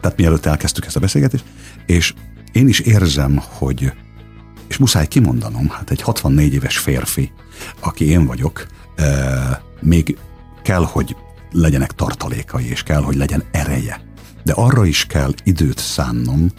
[0.00, 1.44] Tehát mielőtt elkezdtük ezt a beszélgetést,
[1.86, 2.14] és
[2.52, 3.92] én is érzem, hogy
[4.68, 7.32] és muszáj kimondanom, hát egy 64 éves férfi,
[7.80, 8.66] aki én vagyok,
[9.80, 10.18] még
[10.62, 11.16] kell, hogy
[11.52, 14.00] legyenek tartalékai, és kell, hogy legyen ereje.
[14.44, 16.50] De arra is kell időt szánnom,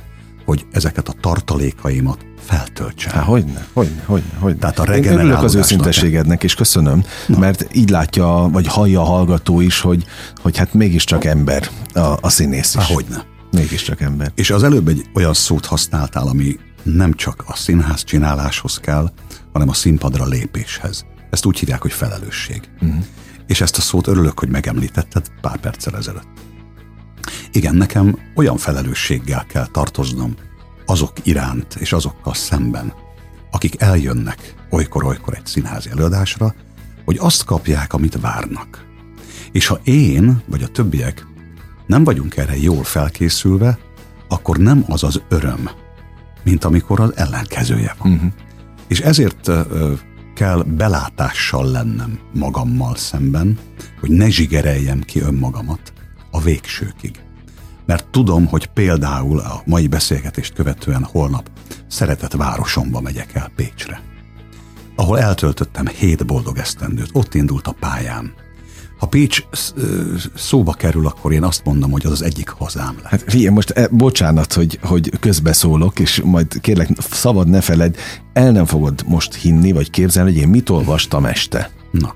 [0.46, 3.12] hogy ezeket a tartalékaimat feltöltsem.
[3.12, 4.60] Há, hogyne, hogyne, hogyne, hogyne.
[4.60, 9.62] Tehát a Én örülök az őszinteségednek, és köszönöm, mert így látja, vagy hallja a hallgató
[9.62, 10.06] is, hogy,
[10.42, 12.82] hogy hát mégiscsak ember a, a színész is.
[12.82, 13.24] Há, hogyne.
[13.52, 14.32] Mégiscsak ember.
[14.36, 19.12] És az előbb egy olyan szót használtál, ami nem csak a színház csináláshoz kell,
[19.54, 21.06] hanem a színpadra lépéshez.
[21.30, 22.70] Ezt úgy hívják, hogy felelősség.
[22.82, 23.04] Uh-huh.
[23.48, 26.28] És ezt a szót örülök, hogy megemlítetted pár perccel ezelőtt.
[27.52, 30.36] Igen, nekem olyan felelősséggel kell tartoznom
[30.86, 32.94] azok iránt és azokkal szemben,
[33.52, 36.54] akik eljönnek olykor-olykor egy színházi előadásra,
[37.06, 38.86] hogy azt kapják, amit várnak.
[39.52, 41.26] És ha én vagy a többiek
[41.88, 43.80] nem vagyunk erre jól felkészülve,
[44.28, 45.70] akkor nem az az öröm,
[46.44, 48.12] mint amikor az ellenkezője van.
[48.12, 48.32] Uh-huh.
[48.88, 49.52] És ezért
[50.36, 53.58] kell belátással lennem magammal szemben,
[54.00, 55.94] hogy ne zsigereljem ki önmagamat
[56.32, 57.24] a végsőkig.
[57.86, 61.50] Mert tudom, hogy például a mai beszélgetést követően holnap
[61.88, 64.02] szeretett városomba megyek el Pécsre,
[64.96, 68.34] ahol eltöltöttem hét boldog esztendőt, ott indult a pályám.
[69.00, 69.44] Ha Pécs
[70.36, 73.12] szóba kerül, akkor én azt mondom, hogy az az egyik hazám lesz.
[73.12, 77.96] Hát figyelj, most eh, bocsánat, hogy, hogy közbeszólok, és majd kérlek, szabad ne feled,
[78.34, 81.72] el nem fogod most hinni, vagy képzelni, hogy én mit olvastam este.
[81.92, 82.16] Na,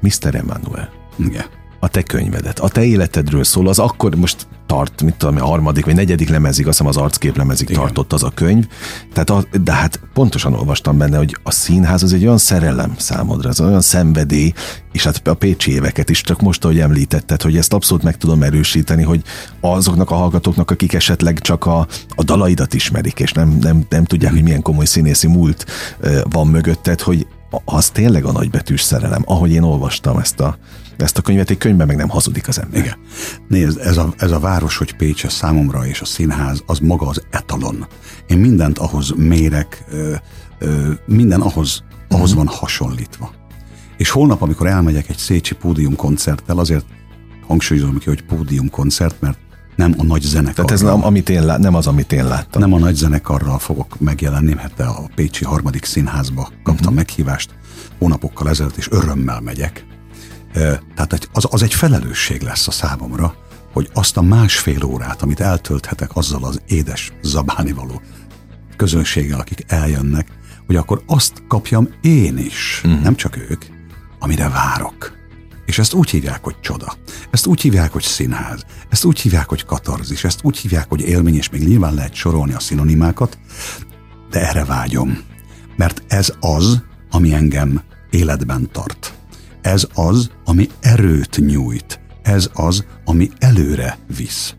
[0.00, 0.34] Mr.
[0.34, 0.92] Emanuel.
[1.18, 1.44] igen.
[1.84, 5.84] A te könyvedet, a te életedről szól, az akkor most tart, mit tudom, a harmadik
[5.84, 7.80] vagy negyedik lemezig, azt hiszem az arckép lemezig Igen.
[7.80, 8.66] tartott az a könyv.
[9.12, 13.48] Tehát a, de hát pontosan olvastam benne, hogy a színház az egy olyan szerelem számodra,
[13.48, 14.52] az olyan szenvedély,
[14.92, 18.42] és hát a pécsi éveket is, csak most, ahogy említetted, hogy ezt abszolút meg tudom
[18.42, 19.22] erősíteni, hogy
[19.60, 24.32] azoknak a hallgatóknak, akik esetleg csak a, a dalaidat ismerik, és nem, nem, nem tudják,
[24.32, 25.66] hogy milyen komoly színészi múlt
[26.30, 27.26] van mögötted, hogy
[27.64, 30.58] az tényleg a nagybetűs szerelem, ahogy én olvastam ezt a,
[30.96, 32.80] ezt a könyvet, egy könyvben meg nem hazudik az ember.
[32.80, 32.96] Igen.
[33.48, 37.22] Nézd, ez a, ez a város, hogy Pécs, számomra és a színház, az maga az
[37.30, 37.86] etalon.
[38.26, 40.14] Én mindent ahhoz mérek, ö,
[40.58, 42.38] ö, minden ahhoz, ahhoz Mhm.
[42.38, 43.32] van hasonlítva.
[43.96, 46.84] És holnap, amikor elmegyek egy Szécsi pódiumkoncerttel, azért
[47.46, 49.38] hangsúlyozom ki, hogy pódiumkoncert, mert
[49.76, 50.64] nem a nagy zenekarral.
[50.64, 52.60] Tehát ez nem, amit én lá, nem az, amit én láttam.
[52.60, 56.94] Nem a nagy zenekarral fogok megjelenni, mert a Pécsi harmadik színházba kaptam uh-huh.
[56.94, 57.54] meghívást
[57.98, 59.86] hónapokkal ezelőtt, és örömmel megyek.
[60.94, 63.34] Tehát az, az egy felelősség lesz a számomra,
[63.72, 68.02] hogy azt a másfél órát, amit eltölthetek azzal az édes zabánivaló
[68.76, 70.28] közönséggel, akik eljönnek,
[70.66, 73.02] hogy akkor azt kapjam én is, uh-huh.
[73.02, 73.64] nem csak ők,
[74.18, 75.12] amire várok.
[75.66, 76.96] És ezt úgy hívják, hogy csoda.
[77.30, 78.64] Ezt úgy hívják, hogy színház.
[78.88, 80.24] Ezt úgy hívják, hogy katarzis.
[80.24, 83.38] Ezt úgy hívják, hogy élmény, és még nyilván lehet sorolni a szinonimákat,
[84.30, 85.18] de erre vágyom.
[85.76, 89.14] Mert ez az, ami engem életben tart.
[89.64, 92.00] Ez az, ami erőt nyújt.
[92.22, 94.54] Ez az, ami előre visz.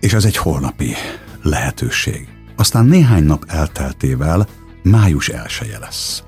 [0.00, 0.94] És ez egy holnapi
[1.42, 2.28] lehetőség.
[2.56, 4.48] Aztán néhány nap elteltével
[4.82, 6.22] május elsője lesz.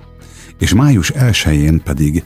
[0.58, 2.24] És május elsőjén pedig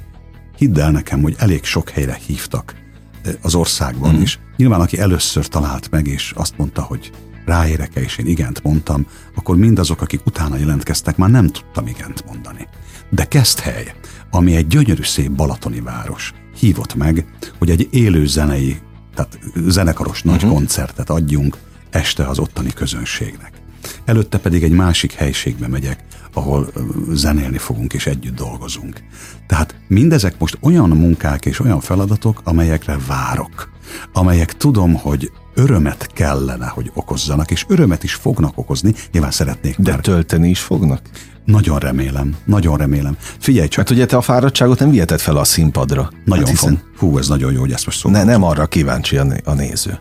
[0.57, 2.75] hidd el nekem, hogy elég sok helyre hívtak
[3.23, 4.21] eh, az országban mm.
[4.21, 4.39] is.
[4.57, 7.11] Nyilván, aki először talált meg, és azt mondta, hogy
[7.45, 12.69] ráérek-e, és én igent mondtam, akkor mindazok, akik utána jelentkeztek, már nem tudtam igent mondani.
[13.11, 13.95] De Keszthely,
[14.31, 17.27] ami egy gyönyörű szép balatoni város, hívott meg,
[17.59, 18.77] hogy egy élő zenei,
[19.15, 20.53] tehát zenekaros nagy uh-huh.
[20.53, 21.57] koncertet adjunk
[21.91, 23.53] este az ottani közönségnek.
[24.05, 26.73] Előtte pedig egy másik helységbe megyek, ahol
[27.11, 29.03] zenélni fogunk és együtt dolgozunk.
[29.47, 33.71] Tehát mindezek most olyan munkák és olyan feladatok, amelyekre várok,
[34.13, 39.91] amelyek tudom, hogy örömet kellene, hogy okozzanak, és örömet is fognak okozni, nyilván szeretnék De
[39.91, 40.01] már.
[40.01, 41.01] tölteni is fognak?
[41.49, 43.17] Nagyon remélem, nagyon remélem.
[43.19, 46.11] Figyelj csak, Mert ugye te a fáradtságot nem viheted fel a színpadra.
[46.25, 46.83] nagyon hát hiszen...
[46.97, 49.55] Hú, ez nagyon jó, hogy ezt most szóval ne, nem arra kíváncsi a, né- a
[49.55, 49.99] néző.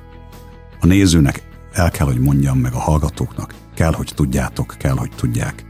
[0.80, 5.66] a nézőnek el kell, hogy mondjam meg a hallgatóknak, kell, hogy tudjátok, kell, hogy tudják,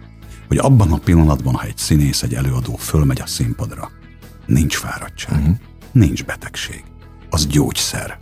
[0.47, 3.91] hogy abban a pillanatban, ha egy színész, egy előadó fölmegy a színpadra,
[4.45, 5.55] nincs fáradtság, uh-huh.
[5.91, 6.83] nincs betegség,
[7.29, 8.17] az gyógyszer.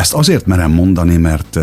[0.00, 1.56] Ezt azért merem mondani, mert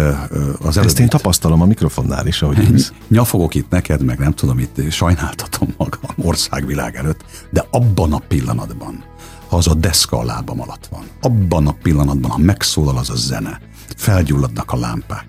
[0.60, 2.92] az Ezt én előbb tapasztalom a mikrofonnál is, ahogy ülsz.
[3.08, 9.04] nyafogok itt neked, meg nem tudom, itt sajnáltatom magam országvilág előtt, de abban a pillanatban,
[9.48, 13.16] ha az a deszka a lábam alatt van, abban a pillanatban, ha megszólal az a
[13.16, 13.60] zene,
[13.96, 15.26] felgyulladnak a lámpák,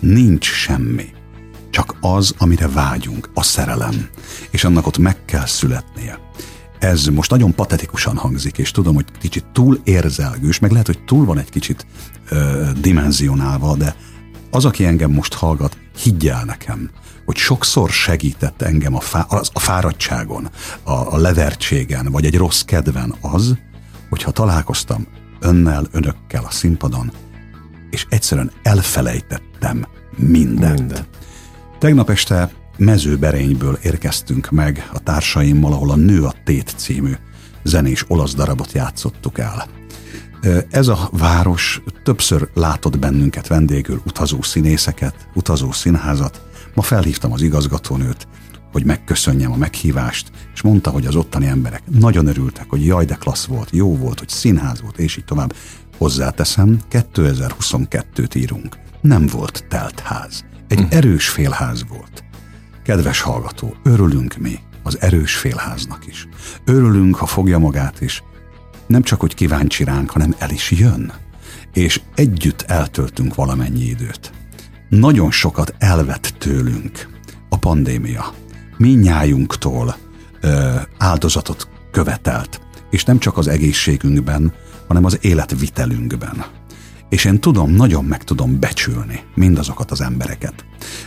[0.00, 1.06] nincs semmi,
[1.70, 4.08] csak az, amire vágyunk, a szerelem,
[4.50, 6.18] és annak ott meg kell születnie.
[6.80, 11.24] Ez most nagyon patetikusan hangzik, és tudom, hogy kicsit túl érzelgős, meg lehet, hogy túl
[11.24, 11.86] van egy kicsit
[12.28, 13.94] ö, dimenzionálva, de
[14.50, 16.90] az, aki engem most hallgat, higgyel nekem,
[17.24, 20.50] hogy sokszor segített engem a, fá, az- a fáradtságon,
[20.82, 23.56] a, a levertségen, vagy egy rossz kedven az,
[24.08, 25.06] hogyha találkoztam
[25.40, 27.12] önnel, önökkel a színpadon,
[27.90, 30.78] és egyszerűen elfelejtettem mindent.
[30.78, 31.04] Minden.
[31.78, 37.12] Tegnap este mezőberényből érkeztünk meg a társaimmal, ahol a Nő a Tét című
[37.62, 39.66] zenés olasz darabot játszottuk el.
[40.70, 46.42] Ez a város többször látott bennünket vendégül, utazó színészeket, utazó színházat.
[46.74, 48.28] Ma felhívtam az igazgatónőt,
[48.72, 53.14] hogy megköszönjem a meghívást, és mondta, hogy az ottani emberek nagyon örültek, hogy jaj, de
[53.14, 55.54] klassz volt, jó volt, hogy színház volt, és így tovább.
[55.98, 58.76] Hozzáteszem, 2022-t írunk.
[59.00, 60.44] Nem volt telt ház.
[60.68, 60.86] Egy hm.
[60.88, 62.24] erős félház volt.
[62.82, 66.28] Kedves hallgató, örülünk mi az erős félháznak is.
[66.64, 68.22] Örülünk, ha fogja magát is.
[68.86, 71.12] Nem csak, hogy kíváncsi ránk, hanem el is jön.
[71.72, 74.32] És együtt eltöltünk valamennyi időt.
[74.88, 77.08] Nagyon sokat elvett tőlünk
[77.48, 78.34] a pandémia.
[78.76, 79.96] Minnyájunktól
[80.40, 82.60] ö, áldozatot követelt.
[82.90, 84.52] És nem csak az egészségünkben,
[84.86, 86.44] hanem az életvitelünkben.
[87.10, 90.64] És én tudom, nagyon meg tudom becsülni mindazokat az embereket,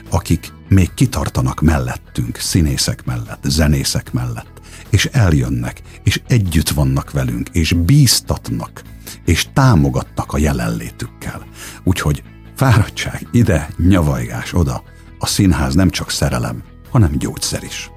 [0.10, 7.74] akik még kitartanak mellettünk, színészek mellett, zenészek mellett, és eljönnek, és együtt vannak velünk, és
[7.74, 8.82] bíztatnak,
[9.26, 11.46] és támogatnak a jelenlétükkel.
[11.84, 12.24] Úgyhogy
[12.56, 14.84] fáradtság ide, nyavajgás oda,
[15.20, 17.93] a színház nem csak szerelem, hanem gyógyszer is.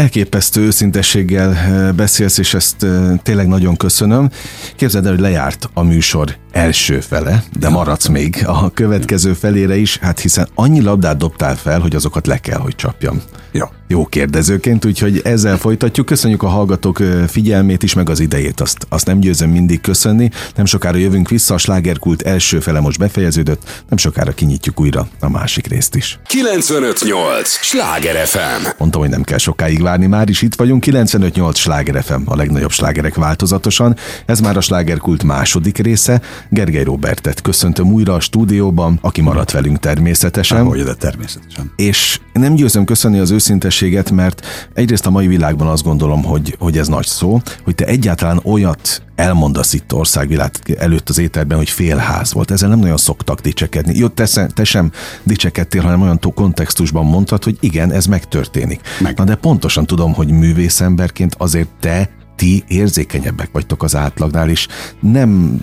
[0.00, 4.30] Elképesztő őszintességgel eh, beszélsz, és ezt eh, tényleg nagyon köszönöm.
[4.76, 9.98] Képzeld el, hogy lejárt a műsor első fele, de maradsz még a következő felére is,
[9.98, 13.22] hát hiszen annyi labdát dobtál fel, hogy azokat le kell, hogy csapjam.
[13.52, 13.70] Ja.
[13.88, 16.06] Jó kérdezőként, úgyhogy ezzel folytatjuk.
[16.06, 20.30] Köszönjük a hallgatók figyelmét is, meg az idejét, azt, azt nem győzöm mindig köszönni.
[20.56, 25.28] Nem sokára jövünk vissza, a slágerkult első fele most befejeződött, nem sokára kinyitjuk újra a
[25.28, 26.18] másik részt is.
[26.26, 27.48] 958!
[27.48, 28.66] Sláger FM!
[28.78, 30.80] Mondtam, hogy nem kell sokáig várni, már is itt vagyunk.
[30.80, 33.96] 958 Sláger FM, a legnagyobb slágerek változatosan.
[34.26, 36.20] Ez már a slágerkult második része.
[36.48, 40.60] Gergely Robertet köszöntöm újra a stúdióban, aki maradt velünk természetesen.
[40.60, 41.72] Ahogy, de természetesen.
[41.76, 46.78] És nem győzöm köszönni az őszintességet, mert egyrészt a mai világban azt gondolom, hogy, hogy
[46.78, 52.32] ez nagy szó, hogy te egyáltalán olyat elmondasz itt országvilág előtt az éterben, hogy félház
[52.32, 52.50] volt.
[52.50, 53.98] Ezzel nem nagyon szoktak dicsekedni.
[53.98, 58.80] Jó, te, te sem dicsekedtél, hanem olyan kontextusban mondtad, hogy igen, ez megtörténik.
[59.00, 59.16] Meg.
[59.16, 64.68] Na de pontosan tudom, hogy művészemberként azért te ti érzékenyebbek vagytok az átlagnál, és
[65.00, 65.60] nem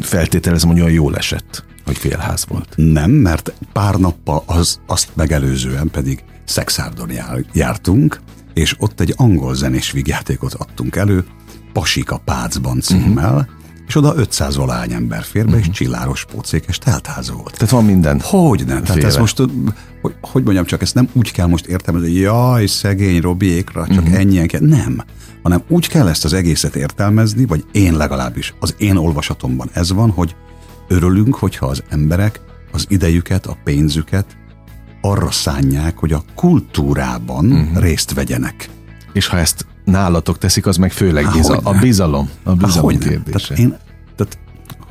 [0.00, 2.72] feltételezem, hogy olyan jól esett, hogy félház volt.
[2.76, 8.20] Nem, mert pár nappal az, azt megelőzően pedig Szexárdon jár, jártunk,
[8.54, 11.24] és ott egy angol zenés vígjátékot adtunk elő,
[11.72, 13.46] Pasika Pácban címmel, uh-huh.
[13.86, 15.66] és oda 500 valány ember fér be, uh-huh.
[15.66, 17.52] és csilláros pócék, és teltház volt.
[17.52, 18.20] Tehát van minden.
[18.22, 18.82] Hogy nem?
[18.82, 19.36] Tehát ez most,
[20.02, 24.02] hogy, hogy mondjam, csak ezt nem úgy kell most értem, hogy jaj, szegény Robiékra, csak
[24.02, 24.18] uh-huh.
[24.18, 24.60] ennyien kell.
[24.60, 25.02] Nem
[25.42, 30.10] hanem úgy kell ezt az egészet értelmezni, vagy én legalábbis, az én olvasatomban ez van,
[30.10, 30.34] hogy
[30.90, 32.40] örülünk, hogyha az emberek
[32.72, 34.36] az idejüket, a pénzüket
[35.00, 37.82] arra szánják, hogy a kultúrában uh-huh.
[37.82, 38.68] részt vegyenek.
[39.12, 42.30] És ha ezt nálatok teszik, az meg főleg Há, biza, a bizalom.
[42.42, 43.54] A bizalom Há, kérdése.
[43.54, 43.78] Tehát én,
[44.16, 44.38] tehát,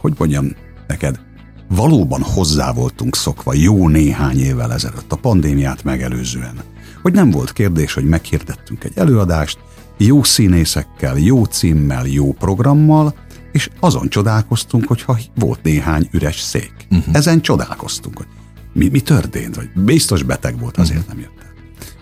[0.01, 0.55] hogy mondjam
[0.87, 1.19] neked,
[1.67, 6.61] valóban hozzá voltunk szokva jó néhány évvel ezelőtt, a pandémiát megelőzően,
[7.01, 9.57] hogy nem volt kérdés, hogy meghirdettünk egy előadást,
[9.97, 13.13] jó színészekkel, jó címmel, jó programmal,
[13.51, 16.73] és azon csodálkoztunk, hogyha volt néhány üres szék.
[16.91, 17.15] Uh-huh.
[17.15, 18.27] Ezen csodálkoztunk, hogy
[18.73, 21.13] mi, mi történt, vagy biztos beteg volt, azért uh-huh.
[21.13, 21.53] nem jött el.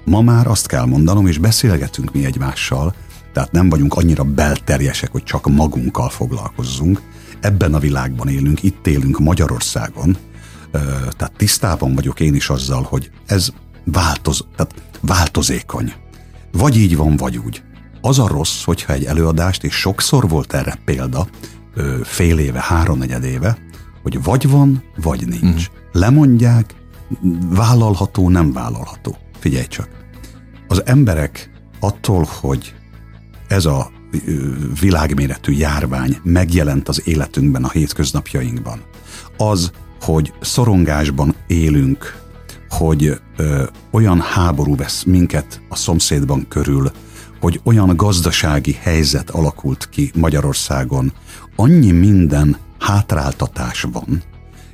[0.06, 2.96] Ma már azt kell mondanom, és beszélgetünk mi egymással,
[3.34, 7.02] tehát nem vagyunk annyira belterjesek, hogy csak magunkkal foglalkozzunk.
[7.40, 10.18] Ebben a világban élünk, itt élünk Magyarországon,
[11.18, 13.50] tehát tisztában vagyok én is azzal, hogy ez
[13.84, 15.94] változ, tehát változékony.
[16.52, 17.64] Vagy így van, vagy úgy.
[18.08, 21.28] Az a rossz, hogyha egy előadást, és sokszor volt erre példa,
[22.04, 23.58] fél éve, háromnegyed éve,
[24.04, 25.42] hogy vagy van, vagy nincs.
[25.42, 25.62] Uh-huh.
[25.92, 26.76] Lemondják,
[27.50, 29.18] vállalható, nem vállalható.
[29.40, 29.90] Figyelj csak.
[30.68, 32.76] Az emberek attól, hogy
[33.48, 33.92] ez a
[34.80, 38.82] világméretű járvány megjelent az életünkben, a hétköznapjainkban,
[39.38, 42.22] az, hogy szorongásban élünk,
[42.70, 46.92] hogy ö, olyan háború vesz minket a szomszédban körül,
[47.40, 51.14] hogy olyan gazdasági helyzet alakult ki Magyarországon,
[51.56, 54.24] annyi minden hátráltatás van,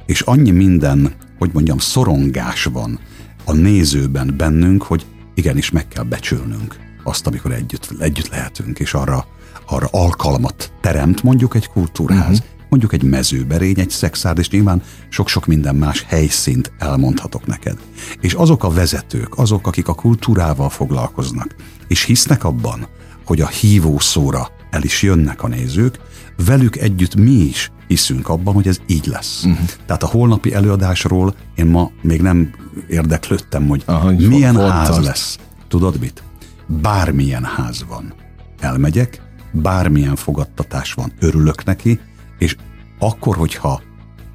[0.05, 2.99] és annyi minden, hogy mondjam, szorongás van
[3.45, 9.25] a nézőben bennünk, hogy igenis meg kell becsülnünk azt, amikor együtt, együtt lehetünk, és arra,
[9.67, 12.45] arra alkalmat teremt mondjuk egy kultúrház, uh-huh.
[12.69, 17.77] mondjuk egy mezőberény, egy szexárd, és nyilván sok-sok minden más helyszínt elmondhatok neked.
[18.21, 21.55] És azok a vezetők, azok, akik a kultúrával foglalkoznak,
[21.87, 22.87] és hisznek abban,
[23.25, 25.99] hogy a hívó szóra el is jönnek a nézők,
[26.45, 29.43] velük együtt mi is hiszünk abban, hogy ez így lesz.
[29.43, 29.67] Uh-huh.
[29.85, 32.51] Tehát a holnapi előadásról én ma még nem
[32.89, 35.03] érdeklődtem, hogy Aha, milyen ház tart.
[35.03, 35.37] lesz.
[35.67, 36.23] Tudod mit?
[36.67, 38.13] Bármilyen ház van.
[38.59, 41.99] Elmegyek, bármilyen fogadtatás van, örülök neki,
[42.37, 42.55] és
[42.99, 43.81] akkor, hogyha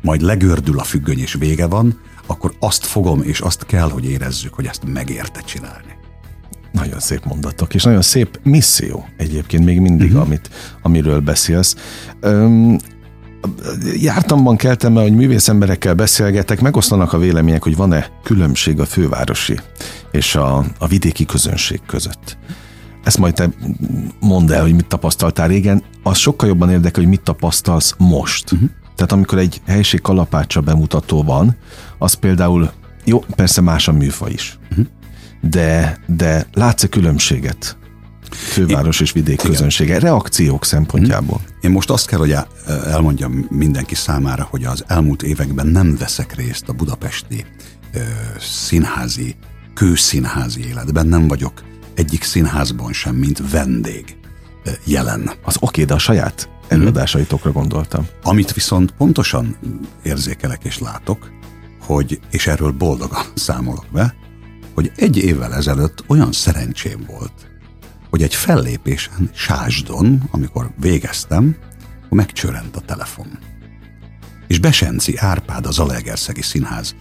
[0.03, 4.55] majd legördül a függöny és vége van, akkor azt fogom, és azt kell, hogy érezzük,
[4.55, 5.98] hogy ezt megérte csinálni.
[6.73, 10.27] Nagyon szép mondatok, és nagyon szép misszió egyébként még mindig, uh-huh.
[10.27, 10.51] amit,
[10.83, 11.77] amiről beszélsz.
[12.21, 12.79] Öm,
[14.01, 19.59] jártamban keltem hogy művész emberekkel beszélgetek, megosztanak a vélemények, hogy van-e különbség a fővárosi
[20.11, 22.39] és a, a vidéki közönség között.
[23.05, 23.51] Ezt majd te
[24.21, 25.83] mondd el, hogy mit tapasztaltál régen.
[26.03, 28.53] Az sokkal jobban érdekel, hogy mit tapasztalsz most.
[28.53, 28.69] Uh-huh.
[28.95, 31.57] Tehát amikor egy helység kalapácsa bemutató van,
[31.99, 32.71] az például,
[33.05, 34.87] jó, persze más a műfa is, uh-huh.
[35.41, 37.77] De, de látsz-e különbséget
[38.31, 39.51] főváros és vidék Igen.
[39.51, 41.37] közönsége, reakciók szempontjából?
[41.37, 41.57] Uh-huh.
[41.61, 42.37] Én most azt kell, hogy
[42.87, 47.45] elmondjam mindenki számára, hogy az elmúlt években nem veszek részt a budapesti
[47.93, 47.99] ö,
[48.39, 49.37] színházi,
[49.75, 51.63] kőszínházi életben, nem vagyok
[51.95, 54.19] egyik színházban sem, mint vendég
[54.85, 55.31] jelen.
[55.45, 58.07] Az oké, de a saját előadásaitokra gondoltam.
[58.23, 59.57] Amit viszont pontosan
[60.03, 61.31] érzékelek és látok,
[61.81, 64.15] hogy, és erről boldogan számolok be,
[64.79, 67.33] hogy egy évvel ezelőtt olyan szerencsém volt,
[68.11, 71.57] hogy egy fellépésen Sásdon, amikor végeztem,
[72.09, 73.39] megcsörent a telefon.
[74.47, 76.95] És Besenci Árpád, az Alegerszegi Színház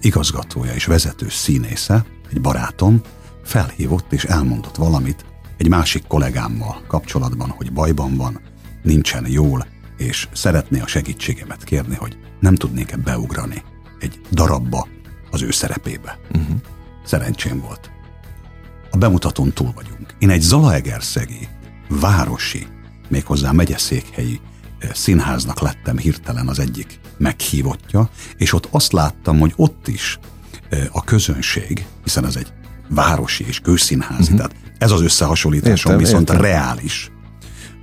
[0.00, 3.00] igazgatója és vezető színésze, egy barátom,
[3.44, 5.24] felhívott és elmondott valamit
[5.56, 8.40] egy másik kollégámmal kapcsolatban, hogy bajban van,
[8.82, 13.62] nincsen jól, és szeretné a segítségemet kérni, hogy nem tudnék-e beugrani
[13.98, 14.88] egy darabba
[15.30, 16.18] az ő szerepébe.
[16.34, 16.56] Uh-huh.
[17.10, 17.90] Szerencsém volt.
[18.90, 20.14] A bemutatón túl vagyunk.
[20.18, 21.48] Én egy Zalaegerszegi,
[21.88, 22.66] városi,
[23.08, 24.40] méghozzá megyeszékhelyi
[24.92, 30.18] színháznak lettem hirtelen az egyik meghívottja, és ott azt láttam, hogy ott is
[30.90, 32.52] a közönség, hiszen ez egy
[32.88, 34.36] városi és kőszínházi, uh-huh.
[34.36, 36.44] tehát ez az összehasonlításom értem, viszont értem.
[36.44, 37.10] reális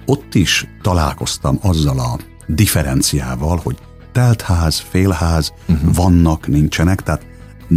[0.06, 3.78] ott is találkoztam azzal a differenciával, hogy
[4.12, 5.96] teltház, félház uh-huh.
[5.96, 7.36] vannak, nincsenek, tehát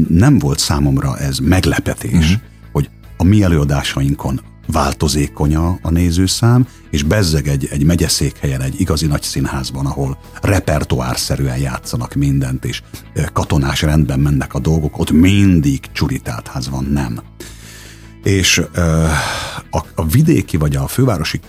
[0.09, 2.41] nem volt számomra ez meglepetés, uh-huh.
[2.73, 9.23] hogy a mi előadásainkon változékonya a nézőszám, és bezzeg egy, egy megyeszékhelyen, egy igazi nagy
[9.23, 12.83] színházban, ahol repertoárszerűen játszanak mindent, és
[13.33, 17.21] katonás rendben mennek a dolgok, ott mindig csuritált ház van, nem.
[18.23, 18.63] És
[19.71, 21.41] a, a vidéki vagy a fővárosi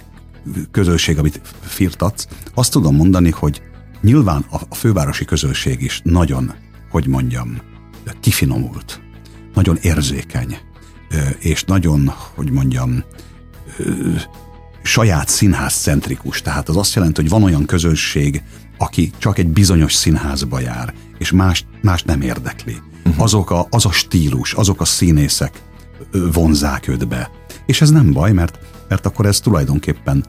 [0.71, 3.61] közösség, amit firtatsz, azt tudom mondani, hogy
[4.01, 6.53] nyilván a fővárosi közösség is nagyon,
[6.89, 7.61] hogy mondjam,
[8.19, 9.01] kifinomult,
[9.53, 10.57] nagyon érzékeny,
[11.39, 13.03] és nagyon, hogy mondjam,
[14.83, 16.41] saját színház centrikus.
[16.41, 18.43] Tehát az azt jelenti, hogy van olyan közösség,
[18.77, 22.77] aki csak egy bizonyos színházba jár, és más, más nem érdekli.
[23.05, 23.23] Uh-huh.
[23.23, 25.61] Azok a, az a stílus, azok a színészek
[26.33, 27.31] vonzák őt be.
[27.65, 28.59] És ez nem baj, mert
[28.91, 30.25] mert akkor ez tulajdonképpen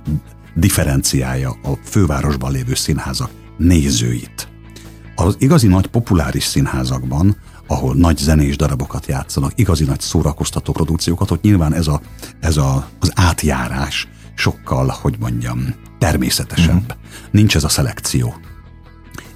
[0.55, 4.49] differenciálja a fővárosban lévő színházak nézőit.
[5.15, 7.37] Az igazi nagy populáris színházakban,
[7.73, 12.01] ahol nagy zenés darabokat játszanak, igazi nagy szórakoztató produkciókat, ott nyilván ez, a,
[12.41, 16.81] ez a, az átjárás sokkal, hogy mondjam, természetesebb.
[16.81, 16.97] Uh-huh.
[17.31, 18.35] Nincs ez a szelekció.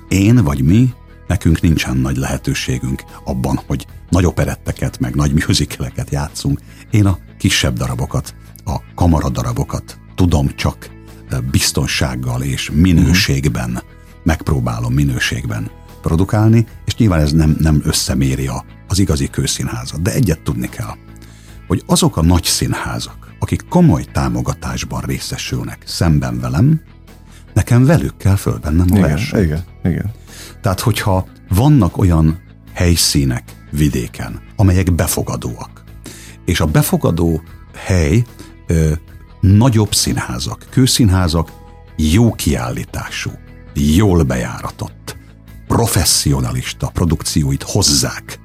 [0.08, 0.92] Én vagy mi,
[1.26, 6.60] nekünk nincsen nagy lehetőségünk abban, hogy nagy operetteket, meg nagy musicaleket játszunk.
[6.90, 10.90] Én a kisebb darabokat a kamaradarabokat tudom csak
[11.28, 13.88] eh, biztonsággal és minőségben, uh-huh.
[14.22, 15.70] megpróbálom minőségben
[16.06, 18.50] produkálni, és nyilván ez nem, nem összeméri
[18.88, 20.02] az igazi kőszínházat.
[20.02, 20.94] De egyet tudni kell,
[21.66, 26.80] hogy azok a nagy színházak, akik komoly támogatásban részesülnek szemben velem,
[27.54, 30.10] nekem velük kell fölvennem a igen, Igen, igen.
[30.60, 32.38] Tehát, hogyha vannak olyan
[32.74, 35.84] helyszínek vidéken, amelyek befogadóak,
[36.44, 37.42] és a befogadó
[37.74, 38.24] hely
[38.66, 38.92] ö,
[39.40, 41.52] nagyobb színházak, kőszínházak
[41.96, 43.30] jó kiállítású,
[43.74, 45.16] jól bejáratott,
[45.66, 48.40] professzionalista produkcióit hozzák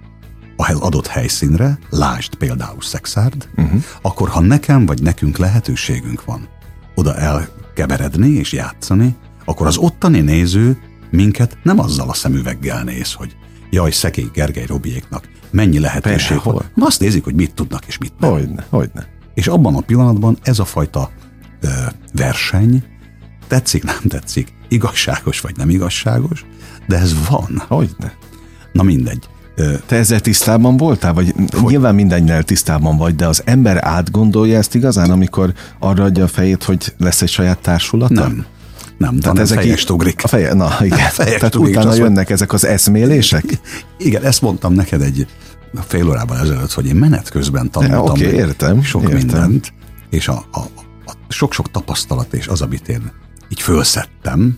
[0.56, 3.84] a adott helyszínre, lásd például Szexárd, uh-huh.
[4.02, 6.48] akkor ha nekem vagy nekünk lehetőségünk van
[6.96, 10.78] oda elkeveredni és játszani, akkor az ottani néző
[11.12, 13.36] minket nem azzal a szemüveggel néz, hogy
[13.70, 16.72] jaj, szegény Gergely Robiéknak mennyi lehetőség van.
[16.80, 18.32] Azt nézik, hogy mit tudnak és mit nem.
[18.32, 19.08] Hogyne, hogyne.
[19.34, 21.12] És abban a pillanatban ez a fajta
[21.62, 21.68] ö,
[22.14, 22.84] verseny,
[23.48, 26.46] tetszik, nem tetszik, igazságos vagy nem igazságos,
[26.88, 27.64] de ez van.
[27.68, 28.14] Hogyne.
[28.72, 29.30] Na mindegy.
[29.86, 31.14] Te ezzel tisztában voltál?
[31.14, 31.72] Vagy hogy?
[31.72, 36.64] nyilván mindennel tisztában vagy, de az ember átgondolja ezt igazán, amikor arra adja a fejét,
[36.64, 38.14] hogy lesz egy saját társulata?
[38.14, 38.46] Nem.
[38.98, 40.24] Nem, tehát ezek fejest ugrik.
[40.24, 40.98] A feje, na igen.
[40.98, 42.32] Fejest tehát ugrik, utána jönnek mond...
[42.32, 43.44] ezek az eszmélések?
[43.98, 45.28] Igen, ezt mondtam neked egy
[45.88, 49.18] fél órában ezelőtt, hogy én menet közben tanultam okay, értem, sok értem.
[49.18, 49.74] mindent,
[50.10, 50.60] és a, a,
[51.06, 53.12] a sok-sok tapasztalat és az, amit én
[53.50, 54.58] így fölszedtem,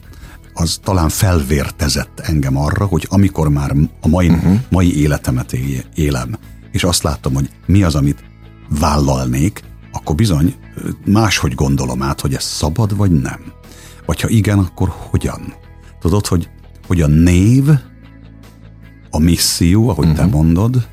[0.54, 4.60] az talán felvértezett engem arra, hogy amikor már a mai, uh-huh.
[4.70, 5.54] mai életemet
[5.96, 6.36] élem,
[6.72, 8.24] és azt látom, hogy mi az, amit
[8.80, 10.56] vállalnék, akkor bizony
[11.06, 13.40] máshogy gondolom át, hogy ez szabad vagy nem.
[14.06, 15.54] Vagy ha igen, akkor hogyan?
[16.00, 16.50] Tudod, hogy,
[16.88, 17.70] hogy a név,
[19.10, 20.20] a misszió, ahogy uh-huh.
[20.20, 20.36] te mhm.
[20.36, 20.88] mondod,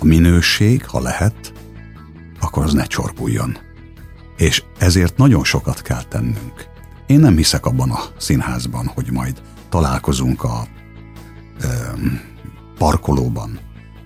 [0.00, 1.52] a minőség, ha lehet,
[2.40, 3.56] akkor az ne csorbuljon.
[4.36, 6.75] És ezért nagyon sokat kell tennünk.
[7.06, 10.66] Én nem hiszek abban a színházban, hogy majd találkozunk a
[11.60, 11.66] ö,
[12.78, 13.58] parkolóban,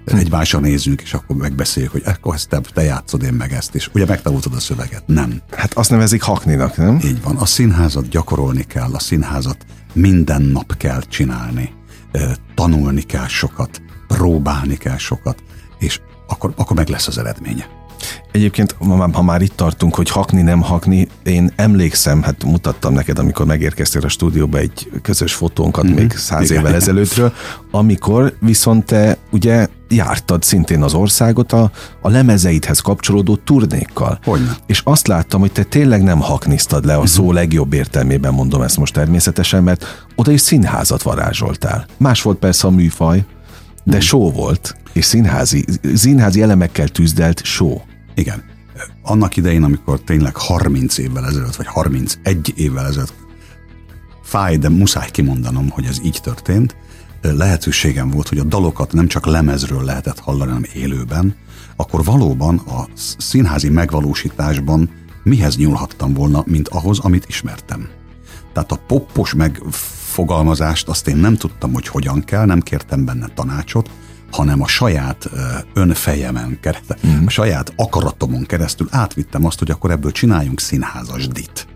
[0.07, 0.17] hm.
[0.17, 3.91] egymásra nézünk, és akkor megbeszéljük, hogy akkor ezt te, te játszod, én meg ezt, és
[3.95, 5.03] ugye megtanultad a szöveget.
[5.07, 5.41] Nem.
[5.51, 6.99] Hát azt nevezik hakninak, nem?
[7.05, 7.37] Így van.
[7.37, 11.73] A színházat gyakorolni kell, a színházat minden nap kell csinálni,
[12.55, 15.43] tanulni kell sokat, próbálni kell sokat,
[15.79, 17.80] és akkor, akkor meg lesz az eredménye.
[18.33, 18.77] Egyébként,
[19.13, 24.03] ha már itt tartunk, hogy hakni, nem hakni, én emlékszem, hát mutattam neked, amikor megérkeztél
[24.05, 25.95] a stúdióba egy közös fotónkat mm-hmm.
[25.95, 27.33] még száz évvel ezelőttről,
[27.71, 31.71] amikor viszont te ugye jártad szintén az országot a,
[32.01, 34.21] a lemezeidhez kapcsolódó turnékkal.
[34.25, 34.57] Hogyne.
[34.67, 37.37] És azt láttam, hogy te tényleg nem haknisztad le a szó uh-huh.
[37.37, 41.87] legjobb értelmében, mondom ezt most természetesen, mert oda is színházat varázsoltál.
[41.97, 43.25] Más volt persze a műfaj, de
[43.85, 44.03] uh-huh.
[44.03, 47.81] show volt, és színházi, színházi elemekkel tűzdelt show.
[48.21, 48.45] Igen.
[49.03, 53.15] Annak idején, amikor tényleg 30 évvel ezelőtt, vagy 31 évvel ezelőtt
[54.23, 56.77] fáj, de muszáj kimondanom, hogy ez így történt,
[57.23, 61.37] lehetőségem volt, hogy a dalokat nem csak lemezről lehetett hallani, hanem élőben,
[61.77, 64.91] akkor valóban a színházi megvalósításban
[65.23, 67.89] mihez nyúlhattam volna, mint ahhoz, amit ismertem.
[68.53, 73.91] Tehát a poppos megfogalmazást azt én nem tudtam, hogy hogyan kell, nem kértem benne tanácsot,
[74.31, 75.31] hanem a saját
[75.75, 77.27] önfejemen keresztül, mm.
[77.27, 81.67] a saját akaratomon keresztül átvittem azt, hogy akkor ebből csináljunk színházasdit.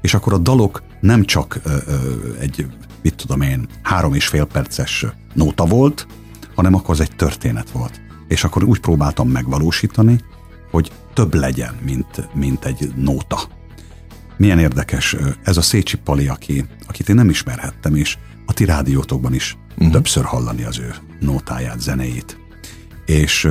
[0.00, 1.94] És akkor a dalok nem csak ö, ö,
[2.40, 2.66] egy,
[3.02, 6.06] mit tudom én, három és fél perces nóta volt,
[6.54, 8.00] hanem akkor az egy történet volt.
[8.28, 10.20] És akkor úgy próbáltam megvalósítani,
[10.70, 13.40] hogy több legyen, mint, mint egy nóta.
[14.36, 19.34] Milyen érdekes, ez a Szécsi Pali, aki, akit én nem ismerhettem, és a ti rádiótokban
[19.34, 19.92] is uh-huh.
[19.92, 22.38] többször hallani az ő nótáját, zenéjét.
[23.06, 23.48] És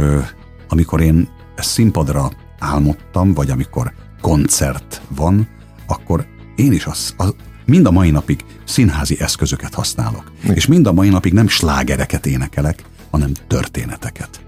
[0.69, 5.47] amikor én színpadra álmodtam, vagy amikor koncert van,
[5.87, 6.25] akkor
[6.55, 7.35] én is az, az
[7.65, 10.31] mind a mai napig színházi eszközöket használok.
[10.43, 10.55] Igen.
[10.55, 14.41] És mind a mai napig nem slágereket énekelek, hanem történeteket.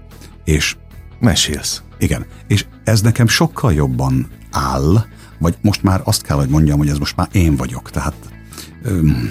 [0.44, 0.76] És
[1.20, 1.82] mesélsz.
[1.98, 5.04] Igen, és ez nekem sokkal jobban áll,
[5.38, 7.90] vagy most már azt kell, hogy mondjam, hogy ez most már én vagyok.
[7.90, 8.14] Tehát
[8.82, 9.30] öm,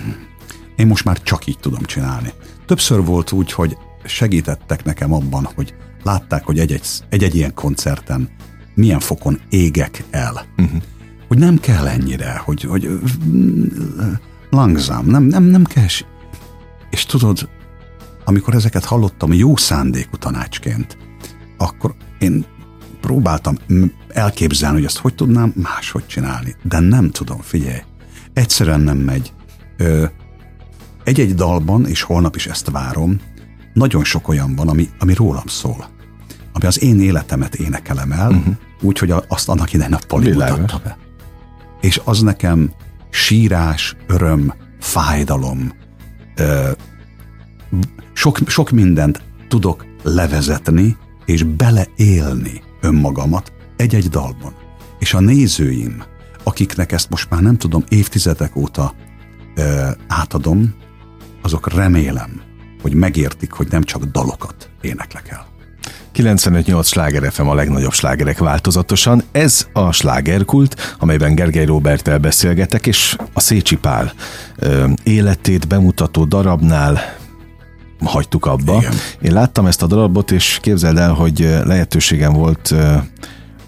[0.75, 2.33] én most már csak így tudom csinálni.
[2.65, 8.29] Többször volt úgy, hogy segítettek nekem abban, hogy látták, hogy egy-egy, egy-egy ilyen koncerten
[8.75, 10.45] milyen fokon égek el.
[10.57, 10.81] Uh-huh.
[11.27, 12.89] Hogy nem kell ennyire, hogy, hogy
[14.49, 15.85] langzám, nem, nem, nem kell.
[16.89, 17.49] És tudod,
[18.25, 20.97] amikor ezeket hallottam jó szándékú tanácsként,
[21.57, 22.45] akkor én
[23.01, 23.57] próbáltam
[24.09, 27.81] elképzelni, hogy ezt hogy tudnám máshogy csinálni, de nem tudom, figyelj.
[28.33, 29.33] Egyszerűen nem megy.
[29.77, 30.05] Ö,
[31.03, 33.19] egy-egy dalban, és holnap is ezt várom,
[33.73, 35.87] nagyon sok olyan van, ami, ami rólam szól.
[36.53, 38.55] Ami az én életemet énekelem el, uh-huh.
[38.81, 40.97] úgyhogy azt annak idején a Pali mutatta be.
[41.81, 42.71] És az nekem
[43.09, 45.73] sírás, öröm, fájdalom,
[46.35, 46.71] ö,
[48.13, 54.53] sok, sok mindent tudok levezetni, és beleélni önmagamat egy-egy dalban.
[54.99, 56.03] És a nézőim,
[56.43, 58.95] akiknek ezt most már nem tudom, évtizedek óta
[59.55, 60.73] ö, átadom,
[61.43, 62.41] azok remélem,
[62.81, 65.51] hogy megértik, hogy nem csak dalokat éneklek el.
[66.15, 69.23] 95-8 sláger FM a legnagyobb slágerek változatosan.
[69.31, 74.13] Ez a slágerkult, amelyben Gergely Robertel beszélgetek, és a Szécsi Pál
[74.55, 76.99] ö, életét bemutató darabnál
[78.03, 78.77] hagytuk abba.
[78.77, 78.93] Igen.
[79.21, 82.75] Én láttam ezt a darabot, és képzeld el, hogy lehetőségem volt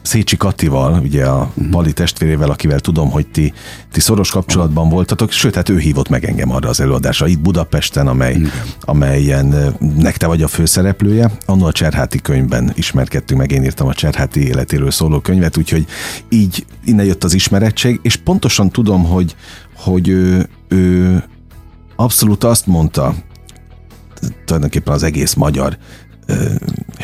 [0.05, 1.69] Szécsi Katival, ugye a uh-huh.
[1.69, 3.53] Bali testvérével, akivel tudom, hogy ti,
[3.91, 8.07] ti szoros kapcsolatban voltatok, sőt, hát ő hívott meg engem arra az előadásra itt Budapesten,
[8.07, 8.37] amely,
[8.81, 11.31] amelyen nekte vagy a főszereplője.
[11.45, 15.85] Annól a Cserháti könyvben ismerkedtünk meg, én írtam a Cserháti életéről szóló könyvet, úgyhogy
[16.29, 19.35] így innen jött az ismerettség, és pontosan tudom, hogy,
[19.75, 21.23] hogy ő, ő
[21.95, 23.15] abszolút azt mondta,
[24.45, 25.77] tulajdonképpen az egész magyar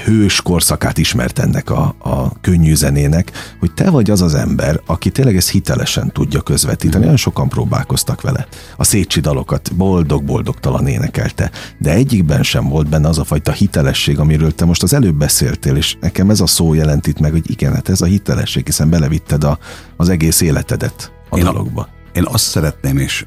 [0.06, 5.10] hős korszakát ismert ennek a, a könnyű zenének, hogy te vagy az az ember, aki
[5.10, 7.04] tényleg ezt hitelesen tudja közvetíteni.
[7.04, 8.48] Nagyon sokan próbálkoztak vele.
[8.78, 14.56] A Szécsi dalokat boldog-boldogtalan énekelte, de egyikben sem volt benne az a fajta hitelesség, amiről
[14.56, 17.74] te most az előbb beszéltél, és nekem ez a szó jelent itt meg, hogy igen,
[17.74, 19.58] hát ez a hitelesség, hiszen belevitted a,
[19.98, 21.82] az egész életedet a én dologba.
[21.82, 23.26] A, én azt szeretném, és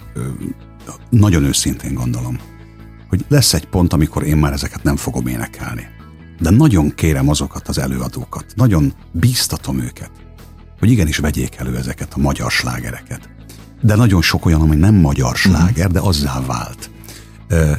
[1.10, 2.38] nagyon őszintén gondolom,
[3.14, 5.86] hogy lesz egy pont, amikor én már ezeket nem fogom énekelni.
[6.40, 10.10] De nagyon kérem azokat az előadókat, nagyon bíztatom őket,
[10.78, 13.28] hogy igenis vegyék elő ezeket a magyar slágereket.
[13.82, 16.90] De nagyon sok olyan, ami nem magyar sláger, de azzá vált.
[17.48, 17.72] Ö,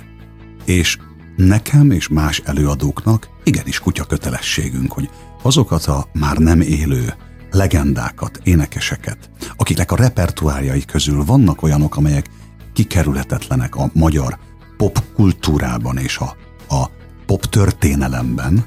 [0.66, 0.98] és
[1.36, 5.10] nekem és más előadóknak igenis kutya kötelességünk, hogy
[5.42, 7.14] azokat a már nem élő
[7.52, 12.30] legendákat, énekeseket, akiknek a repertoárjai közül vannak olyanok, amelyek
[12.74, 14.38] kikerülhetetlenek a magyar
[14.78, 16.36] pop kultúrában és a,
[16.76, 16.90] a
[17.26, 18.66] pop történelemben,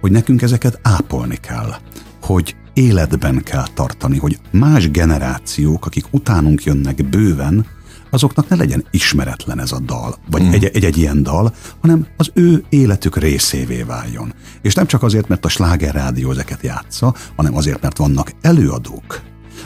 [0.00, 1.74] hogy nekünk ezeket ápolni kell,
[2.22, 7.66] hogy életben kell tartani, hogy más generációk, akik utánunk jönnek bőven,
[8.10, 10.52] azoknak ne legyen ismeretlen ez a dal, vagy mm.
[10.52, 14.34] egy, egy, egy ilyen dal, hanem az ő életük részévé váljon.
[14.62, 19.20] És nem csak azért, mert a sláger rádió ezeket játsza, hanem azért, mert vannak előadók,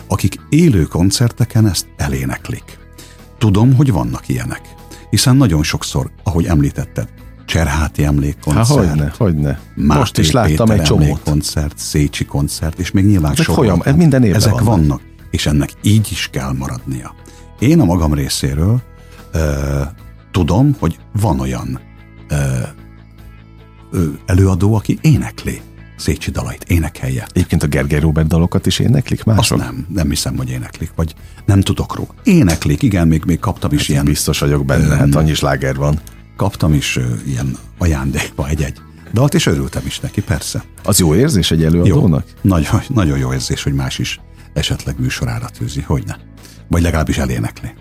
[0.06, 2.78] akik élő koncerteken ezt eléneklik.
[3.38, 4.74] Tudom, hogy vannak ilyenek
[5.14, 7.08] hiszen nagyon sokszor, ahogy említetted,
[7.46, 8.66] Cserháti emlékkoncert.
[8.68, 9.60] Há, hogyne, hogyne.
[9.74, 11.20] Máté Most is láttam Péter egy csomót.
[11.24, 14.66] koncert, Szécsi koncert, és még nyilván ezek folyam, ez minden évben Ezek vannak.
[14.68, 15.00] vannak,
[15.30, 17.14] és ennek így is kell maradnia.
[17.58, 18.82] Én a magam részéről
[19.32, 19.80] ö,
[20.30, 21.80] tudom, hogy van olyan
[22.28, 22.34] ö,
[23.90, 25.60] ö, előadó, aki énekli
[25.96, 27.26] Szécsi dalait, énekelje.
[27.32, 29.58] Egyébként a Gergely Robert dalokat is éneklik mások?
[29.58, 31.14] Azt nem, nem hiszem, hogy éneklik, vagy
[31.44, 32.14] nem tudok róla.
[32.24, 34.04] Éneklik, igen, még, még kaptam is hát ilyen...
[34.04, 36.00] Biztos vagyok benne, hát annyi sláger van.
[36.36, 38.80] Kaptam is uh, ilyen ajándékba egy-egy
[39.12, 40.64] dalt, és örültem is neki, persze.
[40.82, 42.24] Az jó érzés egy előadónak?
[42.42, 44.20] Jó, nagyon, nagyon jó érzés, hogy más is
[44.52, 46.14] esetleg műsorára tűzi, hogy ne.
[46.68, 47.74] Vagy legalábbis elénekli.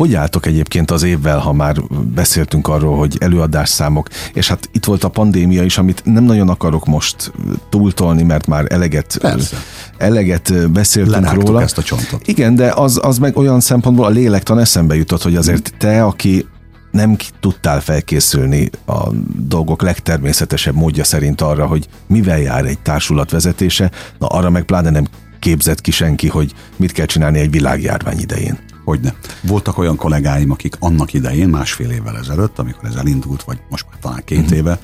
[0.00, 1.76] Hogy álltok egyébként az évvel, ha már
[2.14, 6.86] beszéltünk arról, hogy előadásszámok, és hát itt volt a pandémia is, amit nem nagyon akarok
[6.86, 7.32] most
[7.68, 9.56] túltolni, mert már eleget, Persze.
[9.98, 11.62] eleget beszéltünk Lerágtuk róla.
[11.62, 12.26] ezt a csontot.
[12.26, 16.46] Igen, de az, az meg olyan szempontból a lélektan eszembe jutott, hogy azért te, aki
[16.90, 23.90] nem tudtál felkészülni a dolgok legtermészetesebb módja szerint arra, hogy mivel jár egy társulat vezetése,
[24.18, 25.06] na arra meg pláne nem
[25.38, 28.58] képzett ki senki, hogy mit kell csinálni egy világjárvány idején.
[28.90, 29.14] Hogyne.
[29.42, 33.98] Voltak olyan kollégáim, akik annak idején, másfél évvel ezelőtt, amikor ez elindult, vagy most már
[34.00, 34.56] talán két uh-huh.
[34.56, 34.78] éve,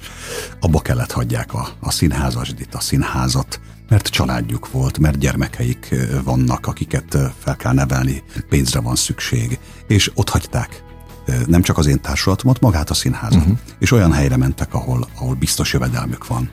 [0.60, 5.94] abba kellett hagyják a, a színházasdit, a színházat, mert családjuk volt, mert gyermekeik
[6.24, 10.82] vannak, akiket fel kell nevelni, pénzre van szükség, és ott hagyták
[11.46, 13.40] nem csak az én társulatomat, magát a színházat.
[13.40, 13.58] Uh-huh.
[13.78, 16.50] És olyan helyre mentek, ahol, ahol biztos jövedelmük van.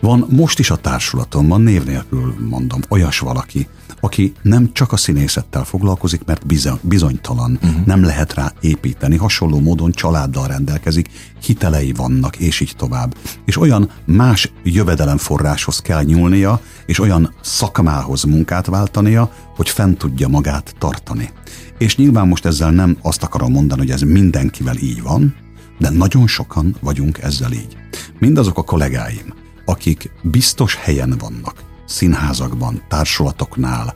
[0.00, 3.68] Van most is a társulatomban, név nélkül mondom, olyas valaki,
[4.04, 6.46] aki nem csak a színészettel foglalkozik, mert
[6.82, 7.86] bizonytalan, uh-huh.
[7.86, 11.08] nem lehet rá építeni, hasonló módon családdal rendelkezik,
[11.42, 13.16] hitelei vannak, és így tovább.
[13.44, 20.74] És olyan más jövedelemforráshoz kell nyúlnia, és olyan szakmához munkát váltania, hogy fent tudja magát
[20.78, 21.30] tartani.
[21.78, 25.34] És nyilván most ezzel nem azt akarom mondani, hogy ez mindenkivel így van,
[25.78, 27.76] de nagyon sokan vagyunk ezzel így.
[28.18, 29.34] Mindazok a kollégáim,
[29.64, 33.94] akik biztos helyen vannak, színházakban, társulatoknál,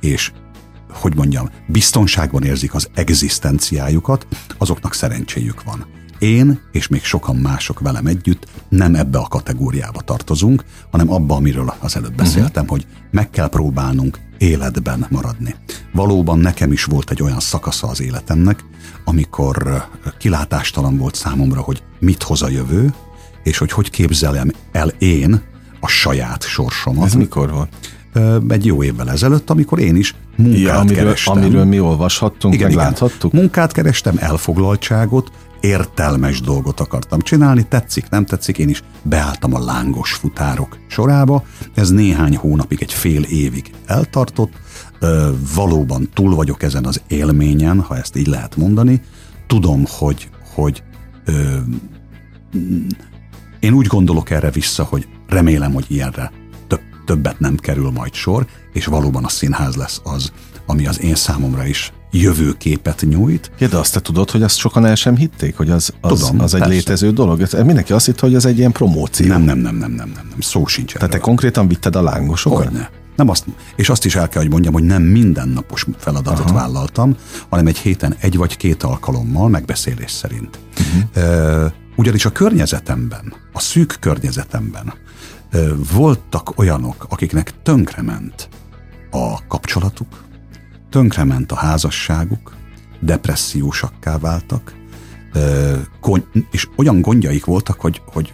[0.00, 0.32] és
[0.92, 4.26] hogy mondjam, biztonságban érzik az egzisztenciájukat,
[4.58, 5.86] azoknak szerencséjük van.
[6.18, 11.74] Én és még sokan mások velem együtt nem ebbe a kategóriába tartozunk, hanem abba, amiről
[11.78, 12.78] az előbb beszéltem, uh-huh.
[12.78, 15.54] hogy meg kell próbálnunk életben maradni.
[15.92, 18.64] Valóban nekem is volt egy olyan szakasza az életemnek,
[19.04, 19.86] amikor
[20.18, 22.94] kilátástalan volt számomra, hogy mit hoz a jövő,
[23.42, 25.42] és hogy hogy képzelem el én
[25.84, 27.04] a saját sorsomat.
[27.04, 27.68] Ez mikor volt?
[28.48, 31.36] Egy jó évvel ezelőtt, amikor én is munkát ja, amiről, kerestem.
[31.36, 32.88] Amiről mi olvashattunk, igen, meg igen.
[32.90, 33.32] láthattuk?
[33.32, 35.30] Munkát kerestem, elfoglaltságot,
[35.60, 41.44] értelmes dolgot akartam csinálni, tetszik, nem tetszik, én is beálltam a lángos futárok sorába.
[41.74, 44.52] Ez néhány hónapig, egy fél évig eltartott.
[45.54, 49.00] Valóban túl vagyok ezen az élményen, ha ezt így lehet mondani.
[49.46, 50.82] Tudom, hogy, hogy
[53.60, 56.32] én úgy gondolok erre vissza, hogy remélem, hogy ilyenre
[56.66, 60.32] több, többet nem kerül majd sor, és valóban a színház lesz az,
[60.66, 63.50] ami az én számomra is jövőképet nyújt.
[63.58, 66.40] Ja, de azt te tudod, hogy azt sokan el sem hitték, hogy az, az, Tudom,
[66.40, 66.74] az egy persze.
[66.74, 67.46] létező dolog?
[67.52, 69.26] Mindenki azt hitt, hogy az egy ilyen promóció.
[69.26, 70.40] Nem, nem, nem, nem, nem, nem, nem.
[70.40, 72.64] szó sincs Tehát te konkrétan vitted a lángosokat?
[72.64, 72.90] Hogyne.
[73.16, 73.44] Nem azt,
[73.76, 76.54] és azt is el kell, hogy mondjam, hogy nem mindennapos feladatot Aha.
[76.54, 77.16] vállaltam,
[77.48, 80.58] hanem egy héten egy vagy két alkalommal megbeszélés szerint.
[81.14, 81.72] Uh-huh.
[81.96, 84.92] Ugyanis a környezetemben, a szűk környezetemben
[85.92, 88.48] voltak olyanok, akiknek tönkrement
[89.10, 90.24] a kapcsolatuk,
[90.90, 92.56] tönkrement a házasságuk,
[93.00, 94.74] depressziósakká váltak,
[96.50, 98.32] és olyan gondjaik voltak, hogy, hogy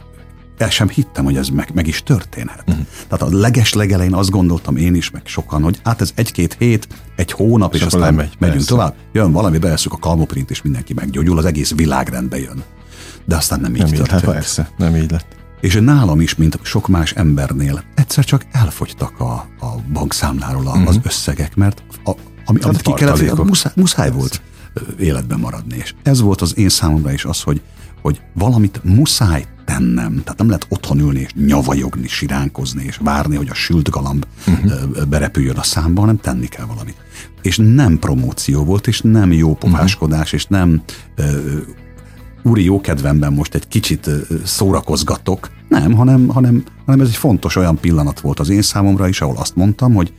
[0.59, 2.65] el sem hittem, hogy ez meg, meg is történhet.
[2.67, 2.87] Uh-huh.
[3.09, 6.89] Tehát a leges legelején azt gondoltam én is, meg sokan, hogy hát ez egy-két hét,
[7.17, 8.69] egy hónap, és, és aztán lemegy, megyünk persze.
[8.69, 8.95] tovább.
[9.13, 12.63] Jön valami, beeszük a kalmoprint, és mindenki meggyógyul, az egész világ rendbe jön.
[13.25, 14.09] De aztán nem így nem történt.
[14.09, 15.38] Így, hát persze, nem így lett.
[15.61, 20.89] És nálam is, mint sok más embernél, egyszer csak elfogytak a, a bankszámláról a, uh-huh.
[20.89, 22.13] az összegek, mert a,
[22.45, 24.43] ami, amit ki kellett, muszáj, muszáj volt
[24.99, 25.77] életben maradni.
[25.77, 27.61] És ez volt az én számomra is az, hogy,
[28.03, 30.23] hogy valamit muszáj tennem.
[30.23, 35.05] Tehát nem lehet otthon ülni és nyavajogni, siránkozni és várni, hogy a sült galamb uh-huh.
[35.05, 36.97] berepüljön a számba, hanem tenni kell valamit.
[37.43, 40.41] És nem promóció volt, és nem jó pofáskodás, uh-huh.
[40.41, 40.83] és nem
[42.49, 44.11] úri jókedvemben most egy kicsit
[44.45, 45.51] szórakozgatok.
[45.69, 49.37] Nem, hanem, hanem, hanem ez egy fontos olyan pillanat volt az én számomra is, ahol
[49.37, 50.13] azt mondtam, hogy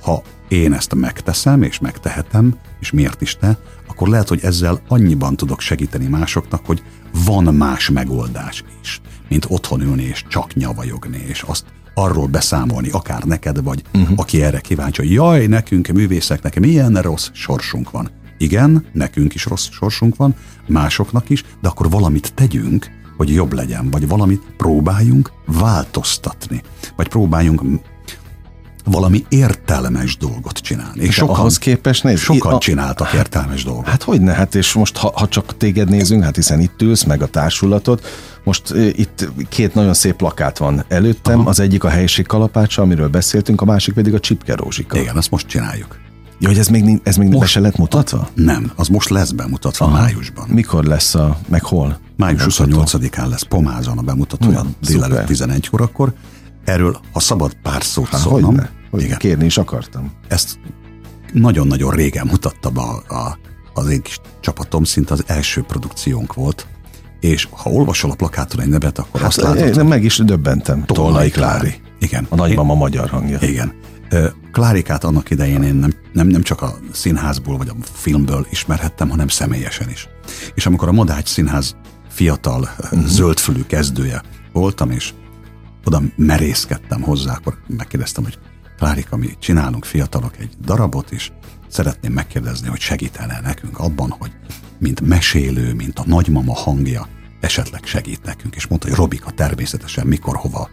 [0.00, 3.58] ha én ezt megteszem, és megtehetem, és miért is te,
[3.88, 6.82] akkor lehet, hogy ezzel annyiban tudok segíteni másoknak, hogy
[7.24, 11.64] van más megoldás is, mint otthon ülni és csak nyavajogni, és azt
[11.94, 14.18] arról beszámolni, akár neked vagy, uh-huh.
[14.18, 18.10] aki erre kíváncsi, hogy jaj, nekünk művészeknek milyen rossz sorsunk van.
[18.38, 20.34] Igen, nekünk is rossz sorsunk van,
[20.66, 26.62] másoknak is, de akkor valamit tegyünk, hogy jobb legyen, vagy valamit próbáljunk változtatni,
[26.96, 27.62] vagy próbáljunk
[28.84, 31.02] valami értelmes dolgot csinálni.
[31.02, 33.86] És sokan, ahhoz képest nézd, sokan a, csináltak értelmes dolgot.
[33.86, 37.04] Hát hogy ne, hát és most ha, ha csak téged nézünk, hát hiszen itt ülsz,
[37.04, 38.06] meg a társulatot,
[38.44, 41.48] most itt két nagyon szép plakát van előttem, Aha.
[41.48, 44.98] az egyik a helyiség kalapácsa, amiről beszéltünk, a másik pedig a csipke rózsika.
[44.98, 46.05] Igen, azt most csináljuk.
[46.38, 48.28] Ja, hogy ez még, ez még most, be se lett mutatva?
[48.34, 50.00] Nem, az most lesz bemutatva Aha.
[50.00, 50.48] májusban.
[50.48, 51.98] Mikor lesz a, meg hol?
[52.16, 56.12] Május 28-án lesz Pomázon a bemutatója hmm, délelőtt 11 akkor.
[56.64, 58.54] Erről, ha szabad pár szót Há, szólnom.
[58.54, 59.18] Hogyne, hogy igen.
[59.18, 60.12] kérni is akartam.
[60.28, 60.58] Ezt
[61.32, 63.38] nagyon-nagyon régen mutatta be a, a,
[63.74, 66.66] az én kis csapatom, szinte az első produkciónk volt,
[67.20, 69.76] és ha olvasol a plakáton egy nevet, akkor hát, azt látod.
[69.76, 70.84] Én meg is döbbentem.
[70.84, 71.74] Tolnai Klári.
[71.98, 72.26] Igen.
[72.28, 73.38] A nagymama magyar hangja.
[73.40, 73.72] Igen.
[74.52, 79.28] Klárikát annak idején én nem, nem, nem csak a színházból vagy a filmből ismerhettem, hanem
[79.28, 80.08] személyesen is.
[80.54, 81.76] És amikor a Madács Színház
[82.08, 83.06] fiatal, uh-huh.
[83.06, 85.12] zöldfülű kezdője voltam, és
[85.84, 88.38] oda merészkedtem hozzá, akkor megkérdeztem, hogy
[88.76, 91.30] Klárika, mi csinálunk fiatalok egy darabot, és
[91.68, 94.30] szeretném megkérdezni, hogy segítene nekünk abban, hogy
[94.78, 97.08] mint mesélő, mint a nagymama hangja,
[97.40, 98.54] esetleg segít nekünk.
[98.54, 100.68] És mondta, hogy Robika természetesen mikor, hova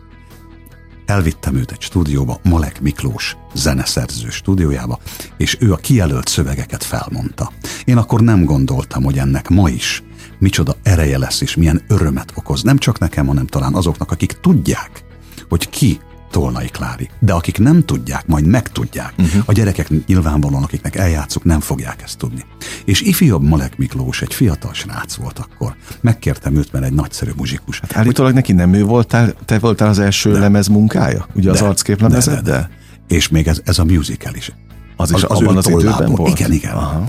[1.05, 4.99] elvittem őt egy stúdióba, Malek Miklós zeneszerző stúdiójába,
[5.37, 7.51] és ő a kijelölt szövegeket felmondta.
[7.85, 10.03] Én akkor nem gondoltam, hogy ennek ma is
[10.39, 12.63] micsoda ereje lesz, és milyen örömet okoz.
[12.63, 15.03] Nem csak nekem, hanem talán azoknak, akik tudják,
[15.49, 15.99] hogy ki
[16.33, 17.09] Tolnai Klári.
[17.19, 19.13] De akik nem tudják, majd megtudják.
[19.17, 19.41] Uh-huh.
[19.45, 22.45] A gyerekek nyilvánvalóan, akiknek eljátszuk, nem fogják ezt tudni.
[22.85, 25.75] És ifjabb Malek Miklós egy fiatal srác volt akkor.
[26.01, 27.79] Megkértem őt, mert egy nagyszerű muzsikus.
[27.79, 31.27] Hát állítólag neki nem ő voltál, te voltál az első de, lemez munkája?
[31.35, 32.33] Ugye de, az arckép lemezed?
[32.33, 32.69] De, de, de.
[33.07, 34.51] És még ez, ez a musical is.
[34.95, 36.39] Az, az is az abban az időben volt?
[36.39, 36.73] Igen, igen.
[36.73, 37.03] Aha.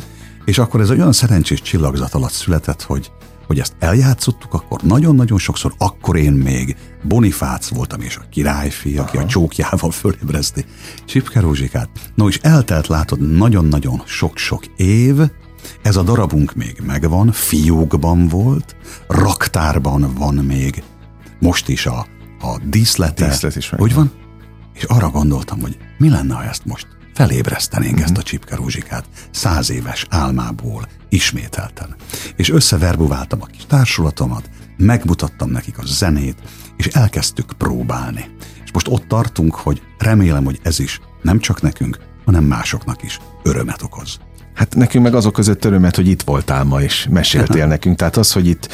[0.45, 3.11] És akkor ez olyan szerencsés csillagzat alatt született, hogy
[3.47, 9.17] hogy ezt eljátszottuk, akkor nagyon-nagyon sokszor, akkor én még Bonifác voltam, és a királyfi, aki
[9.17, 9.27] Aha.
[9.27, 10.65] a csókjával fölébrezti
[11.05, 11.89] Csipke Rózsikát.
[12.15, 15.21] No, és eltelt látod nagyon-nagyon sok-sok év,
[15.83, 18.77] ez a darabunk még megvan, fiókban volt,
[19.09, 20.83] raktárban van még,
[21.39, 22.07] most is a,
[22.41, 23.29] a díszlete.
[23.29, 24.13] Díszlet is Hogy van?
[24.75, 28.09] És arra gondoltam, hogy mi lenne, ha ezt most felébresztenénk uh-huh.
[28.09, 31.95] ezt a csipke rózsikát száz éves álmából ismételten.
[32.37, 36.37] És összeverbuváltam a kis társulatomat, megmutattam nekik a zenét,
[36.77, 38.25] és elkezdtük próbálni.
[38.65, 43.19] És most ott tartunk, hogy remélem, hogy ez is nem csak nekünk, hanem másoknak is
[43.43, 44.19] örömet okoz.
[44.55, 47.97] Hát nekünk meg azok között örömet, hogy itt voltál ma, és meséltél nekünk.
[47.97, 48.69] Tehát az, hogy itt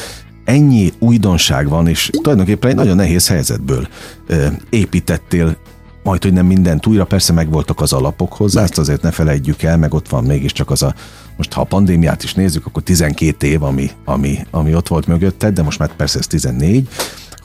[0.45, 3.89] ennyi újdonság van, és tulajdonképpen egy nagyon nehéz helyzetből
[4.27, 5.57] ö, építettél
[6.03, 9.77] majd, hogy nem mindent újra, persze megvoltak az alapok hozzá, ezt azért ne felejtjük el,
[9.77, 10.95] meg ott van mégiscsak az a,
[11.41, 15.55] most ha a pandémiát is nézzük, akkor 12 év, ami, ami, ami ott volt mögötted,
[15.55, 16.89] de most már persze ez 14,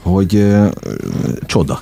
[0.04, 0.68] hogy ö,
[1.46, 1.82] csoda.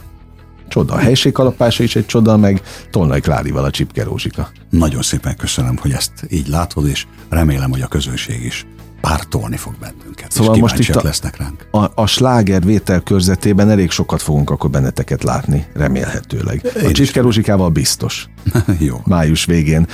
[0.67, 0.93] Csoda.
[0.93, 2.61] A helységkalapása is egy csoda, meg
[2.91, 4.49] Tolnai Klárival a Csipke Rózsika.
[4.69, 8.65] Nagyon szépen köszönöm, hogy ezt így látod, és remélem, hogy a közönség is
[9.01, 10.31] pártolni fog bennünket.
[10.31, 11.67] Szóval és most itt a, lesznek ránk.
[11.71, 16.71] A, a sláger vétel körzetében elég sokat fogunk akkor benneteket látni, remélhetőleg.
[16.81, 18.29] Én a Csipke Ruzsikával biztos.
[18.79, 19.01] Jó.
[19.05, 19.87] Május végén.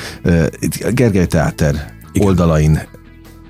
[0.92, 2.28] Gergely Teáter Igen.
[2.28, 2.80] oldalain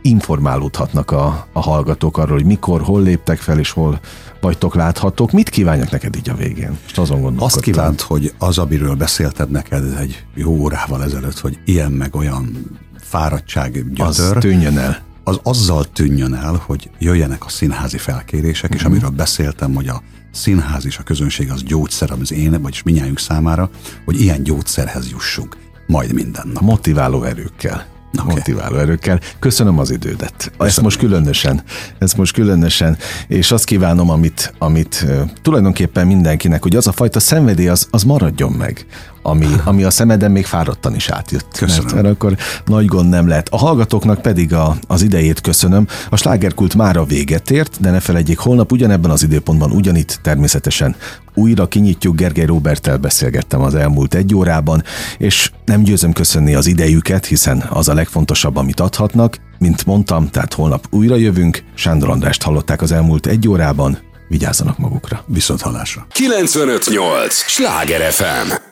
[0.02, 4.00] informálódhatnak a, a hallgatók arról, hogy mikor, hol léptek fel, és hol
[4.42, 5.32] vagytok láthatók.
[5.32, 6.78] Mit kívánjak neked így a végén?
[6.84, 11.92] Most azon Azt kívánt, hogy az, amiről beszélted neked egy jó órával ezelőtt, hogy ilyen
[11.92, 12.66] meg olyan
[13.00, 14.06] fáradtság gyötör.
[14.06, 15.02] Az tűnjön el.
[15.24, 18.76] Az azzal tűnjön el, hogy jöjjenek a színházi felkérések, uh-huh.
[18.76, 18.92] és mhm.
[18.92, 20.02] amiről beszéltem, hogy a
[20.32, 23.70] színház és a közönség az gyógyszer az én, vagyis minnyájunk számára,
[24.06, 25.58] hogy ilyen gyógyszerhez jussunk.
[25.88, 26.64] Majd minden nap.
[26.64, 27.86] Motiváló erőkkel
[28.18, 28.36] okay.
[28.36, 29.20] motiváló erőkkel.
[29.40, 30.34] Köszönöm az idődet.
[30.38, 30.68] Köszönöm.
[30.68, 31.62] Ezt most különösen,
[31.98, 32.98] ezt most különösen,
[33.28, 35.06] és azt kívánom, amit, amit
[35.42, 38.86] tulajdonképpen mindenkinek, hogy az a fajta szenvedély az, az maradjon meg,
[39.22, 41.58] ami, ami a szemeden még fáradtan is átjött.
[41.58, 41.84] Köszönöm.
[41.84, 43.50] Mert, mert akkor nagy gond nem lehet.
[43.52, 45.88] A hallgatóknak pedig a, az idejét köszönöm.
[46.10, 50.96] A slágerkult már a véget ért, de ne felejtjék, holnap ugyanebben az időpontban, ugyanitt természetesen
[51.34, 52.16] újra kinyitjuk.
[52.16, 54.84] Gergely Roberttel beszélgettem az elmúlt egy órában,
[55.18, 59.38] és nem győzöm köszönni az idejüket, hiszen az a legfontosabb, amit adhatnak.
[59.60, 61.64] Mint mondtam, tehát holnap újra jövünk.
[61.74, 63.98] Sándor Andrást hallották az elmúlt egy órában.
[64.28, 65.24] Vigyázzanak magukra.
[65.26, 66.08] Viszont hallásra.
[66.10, 67.34] 958!
[67.34, 68.69] Sláger FM!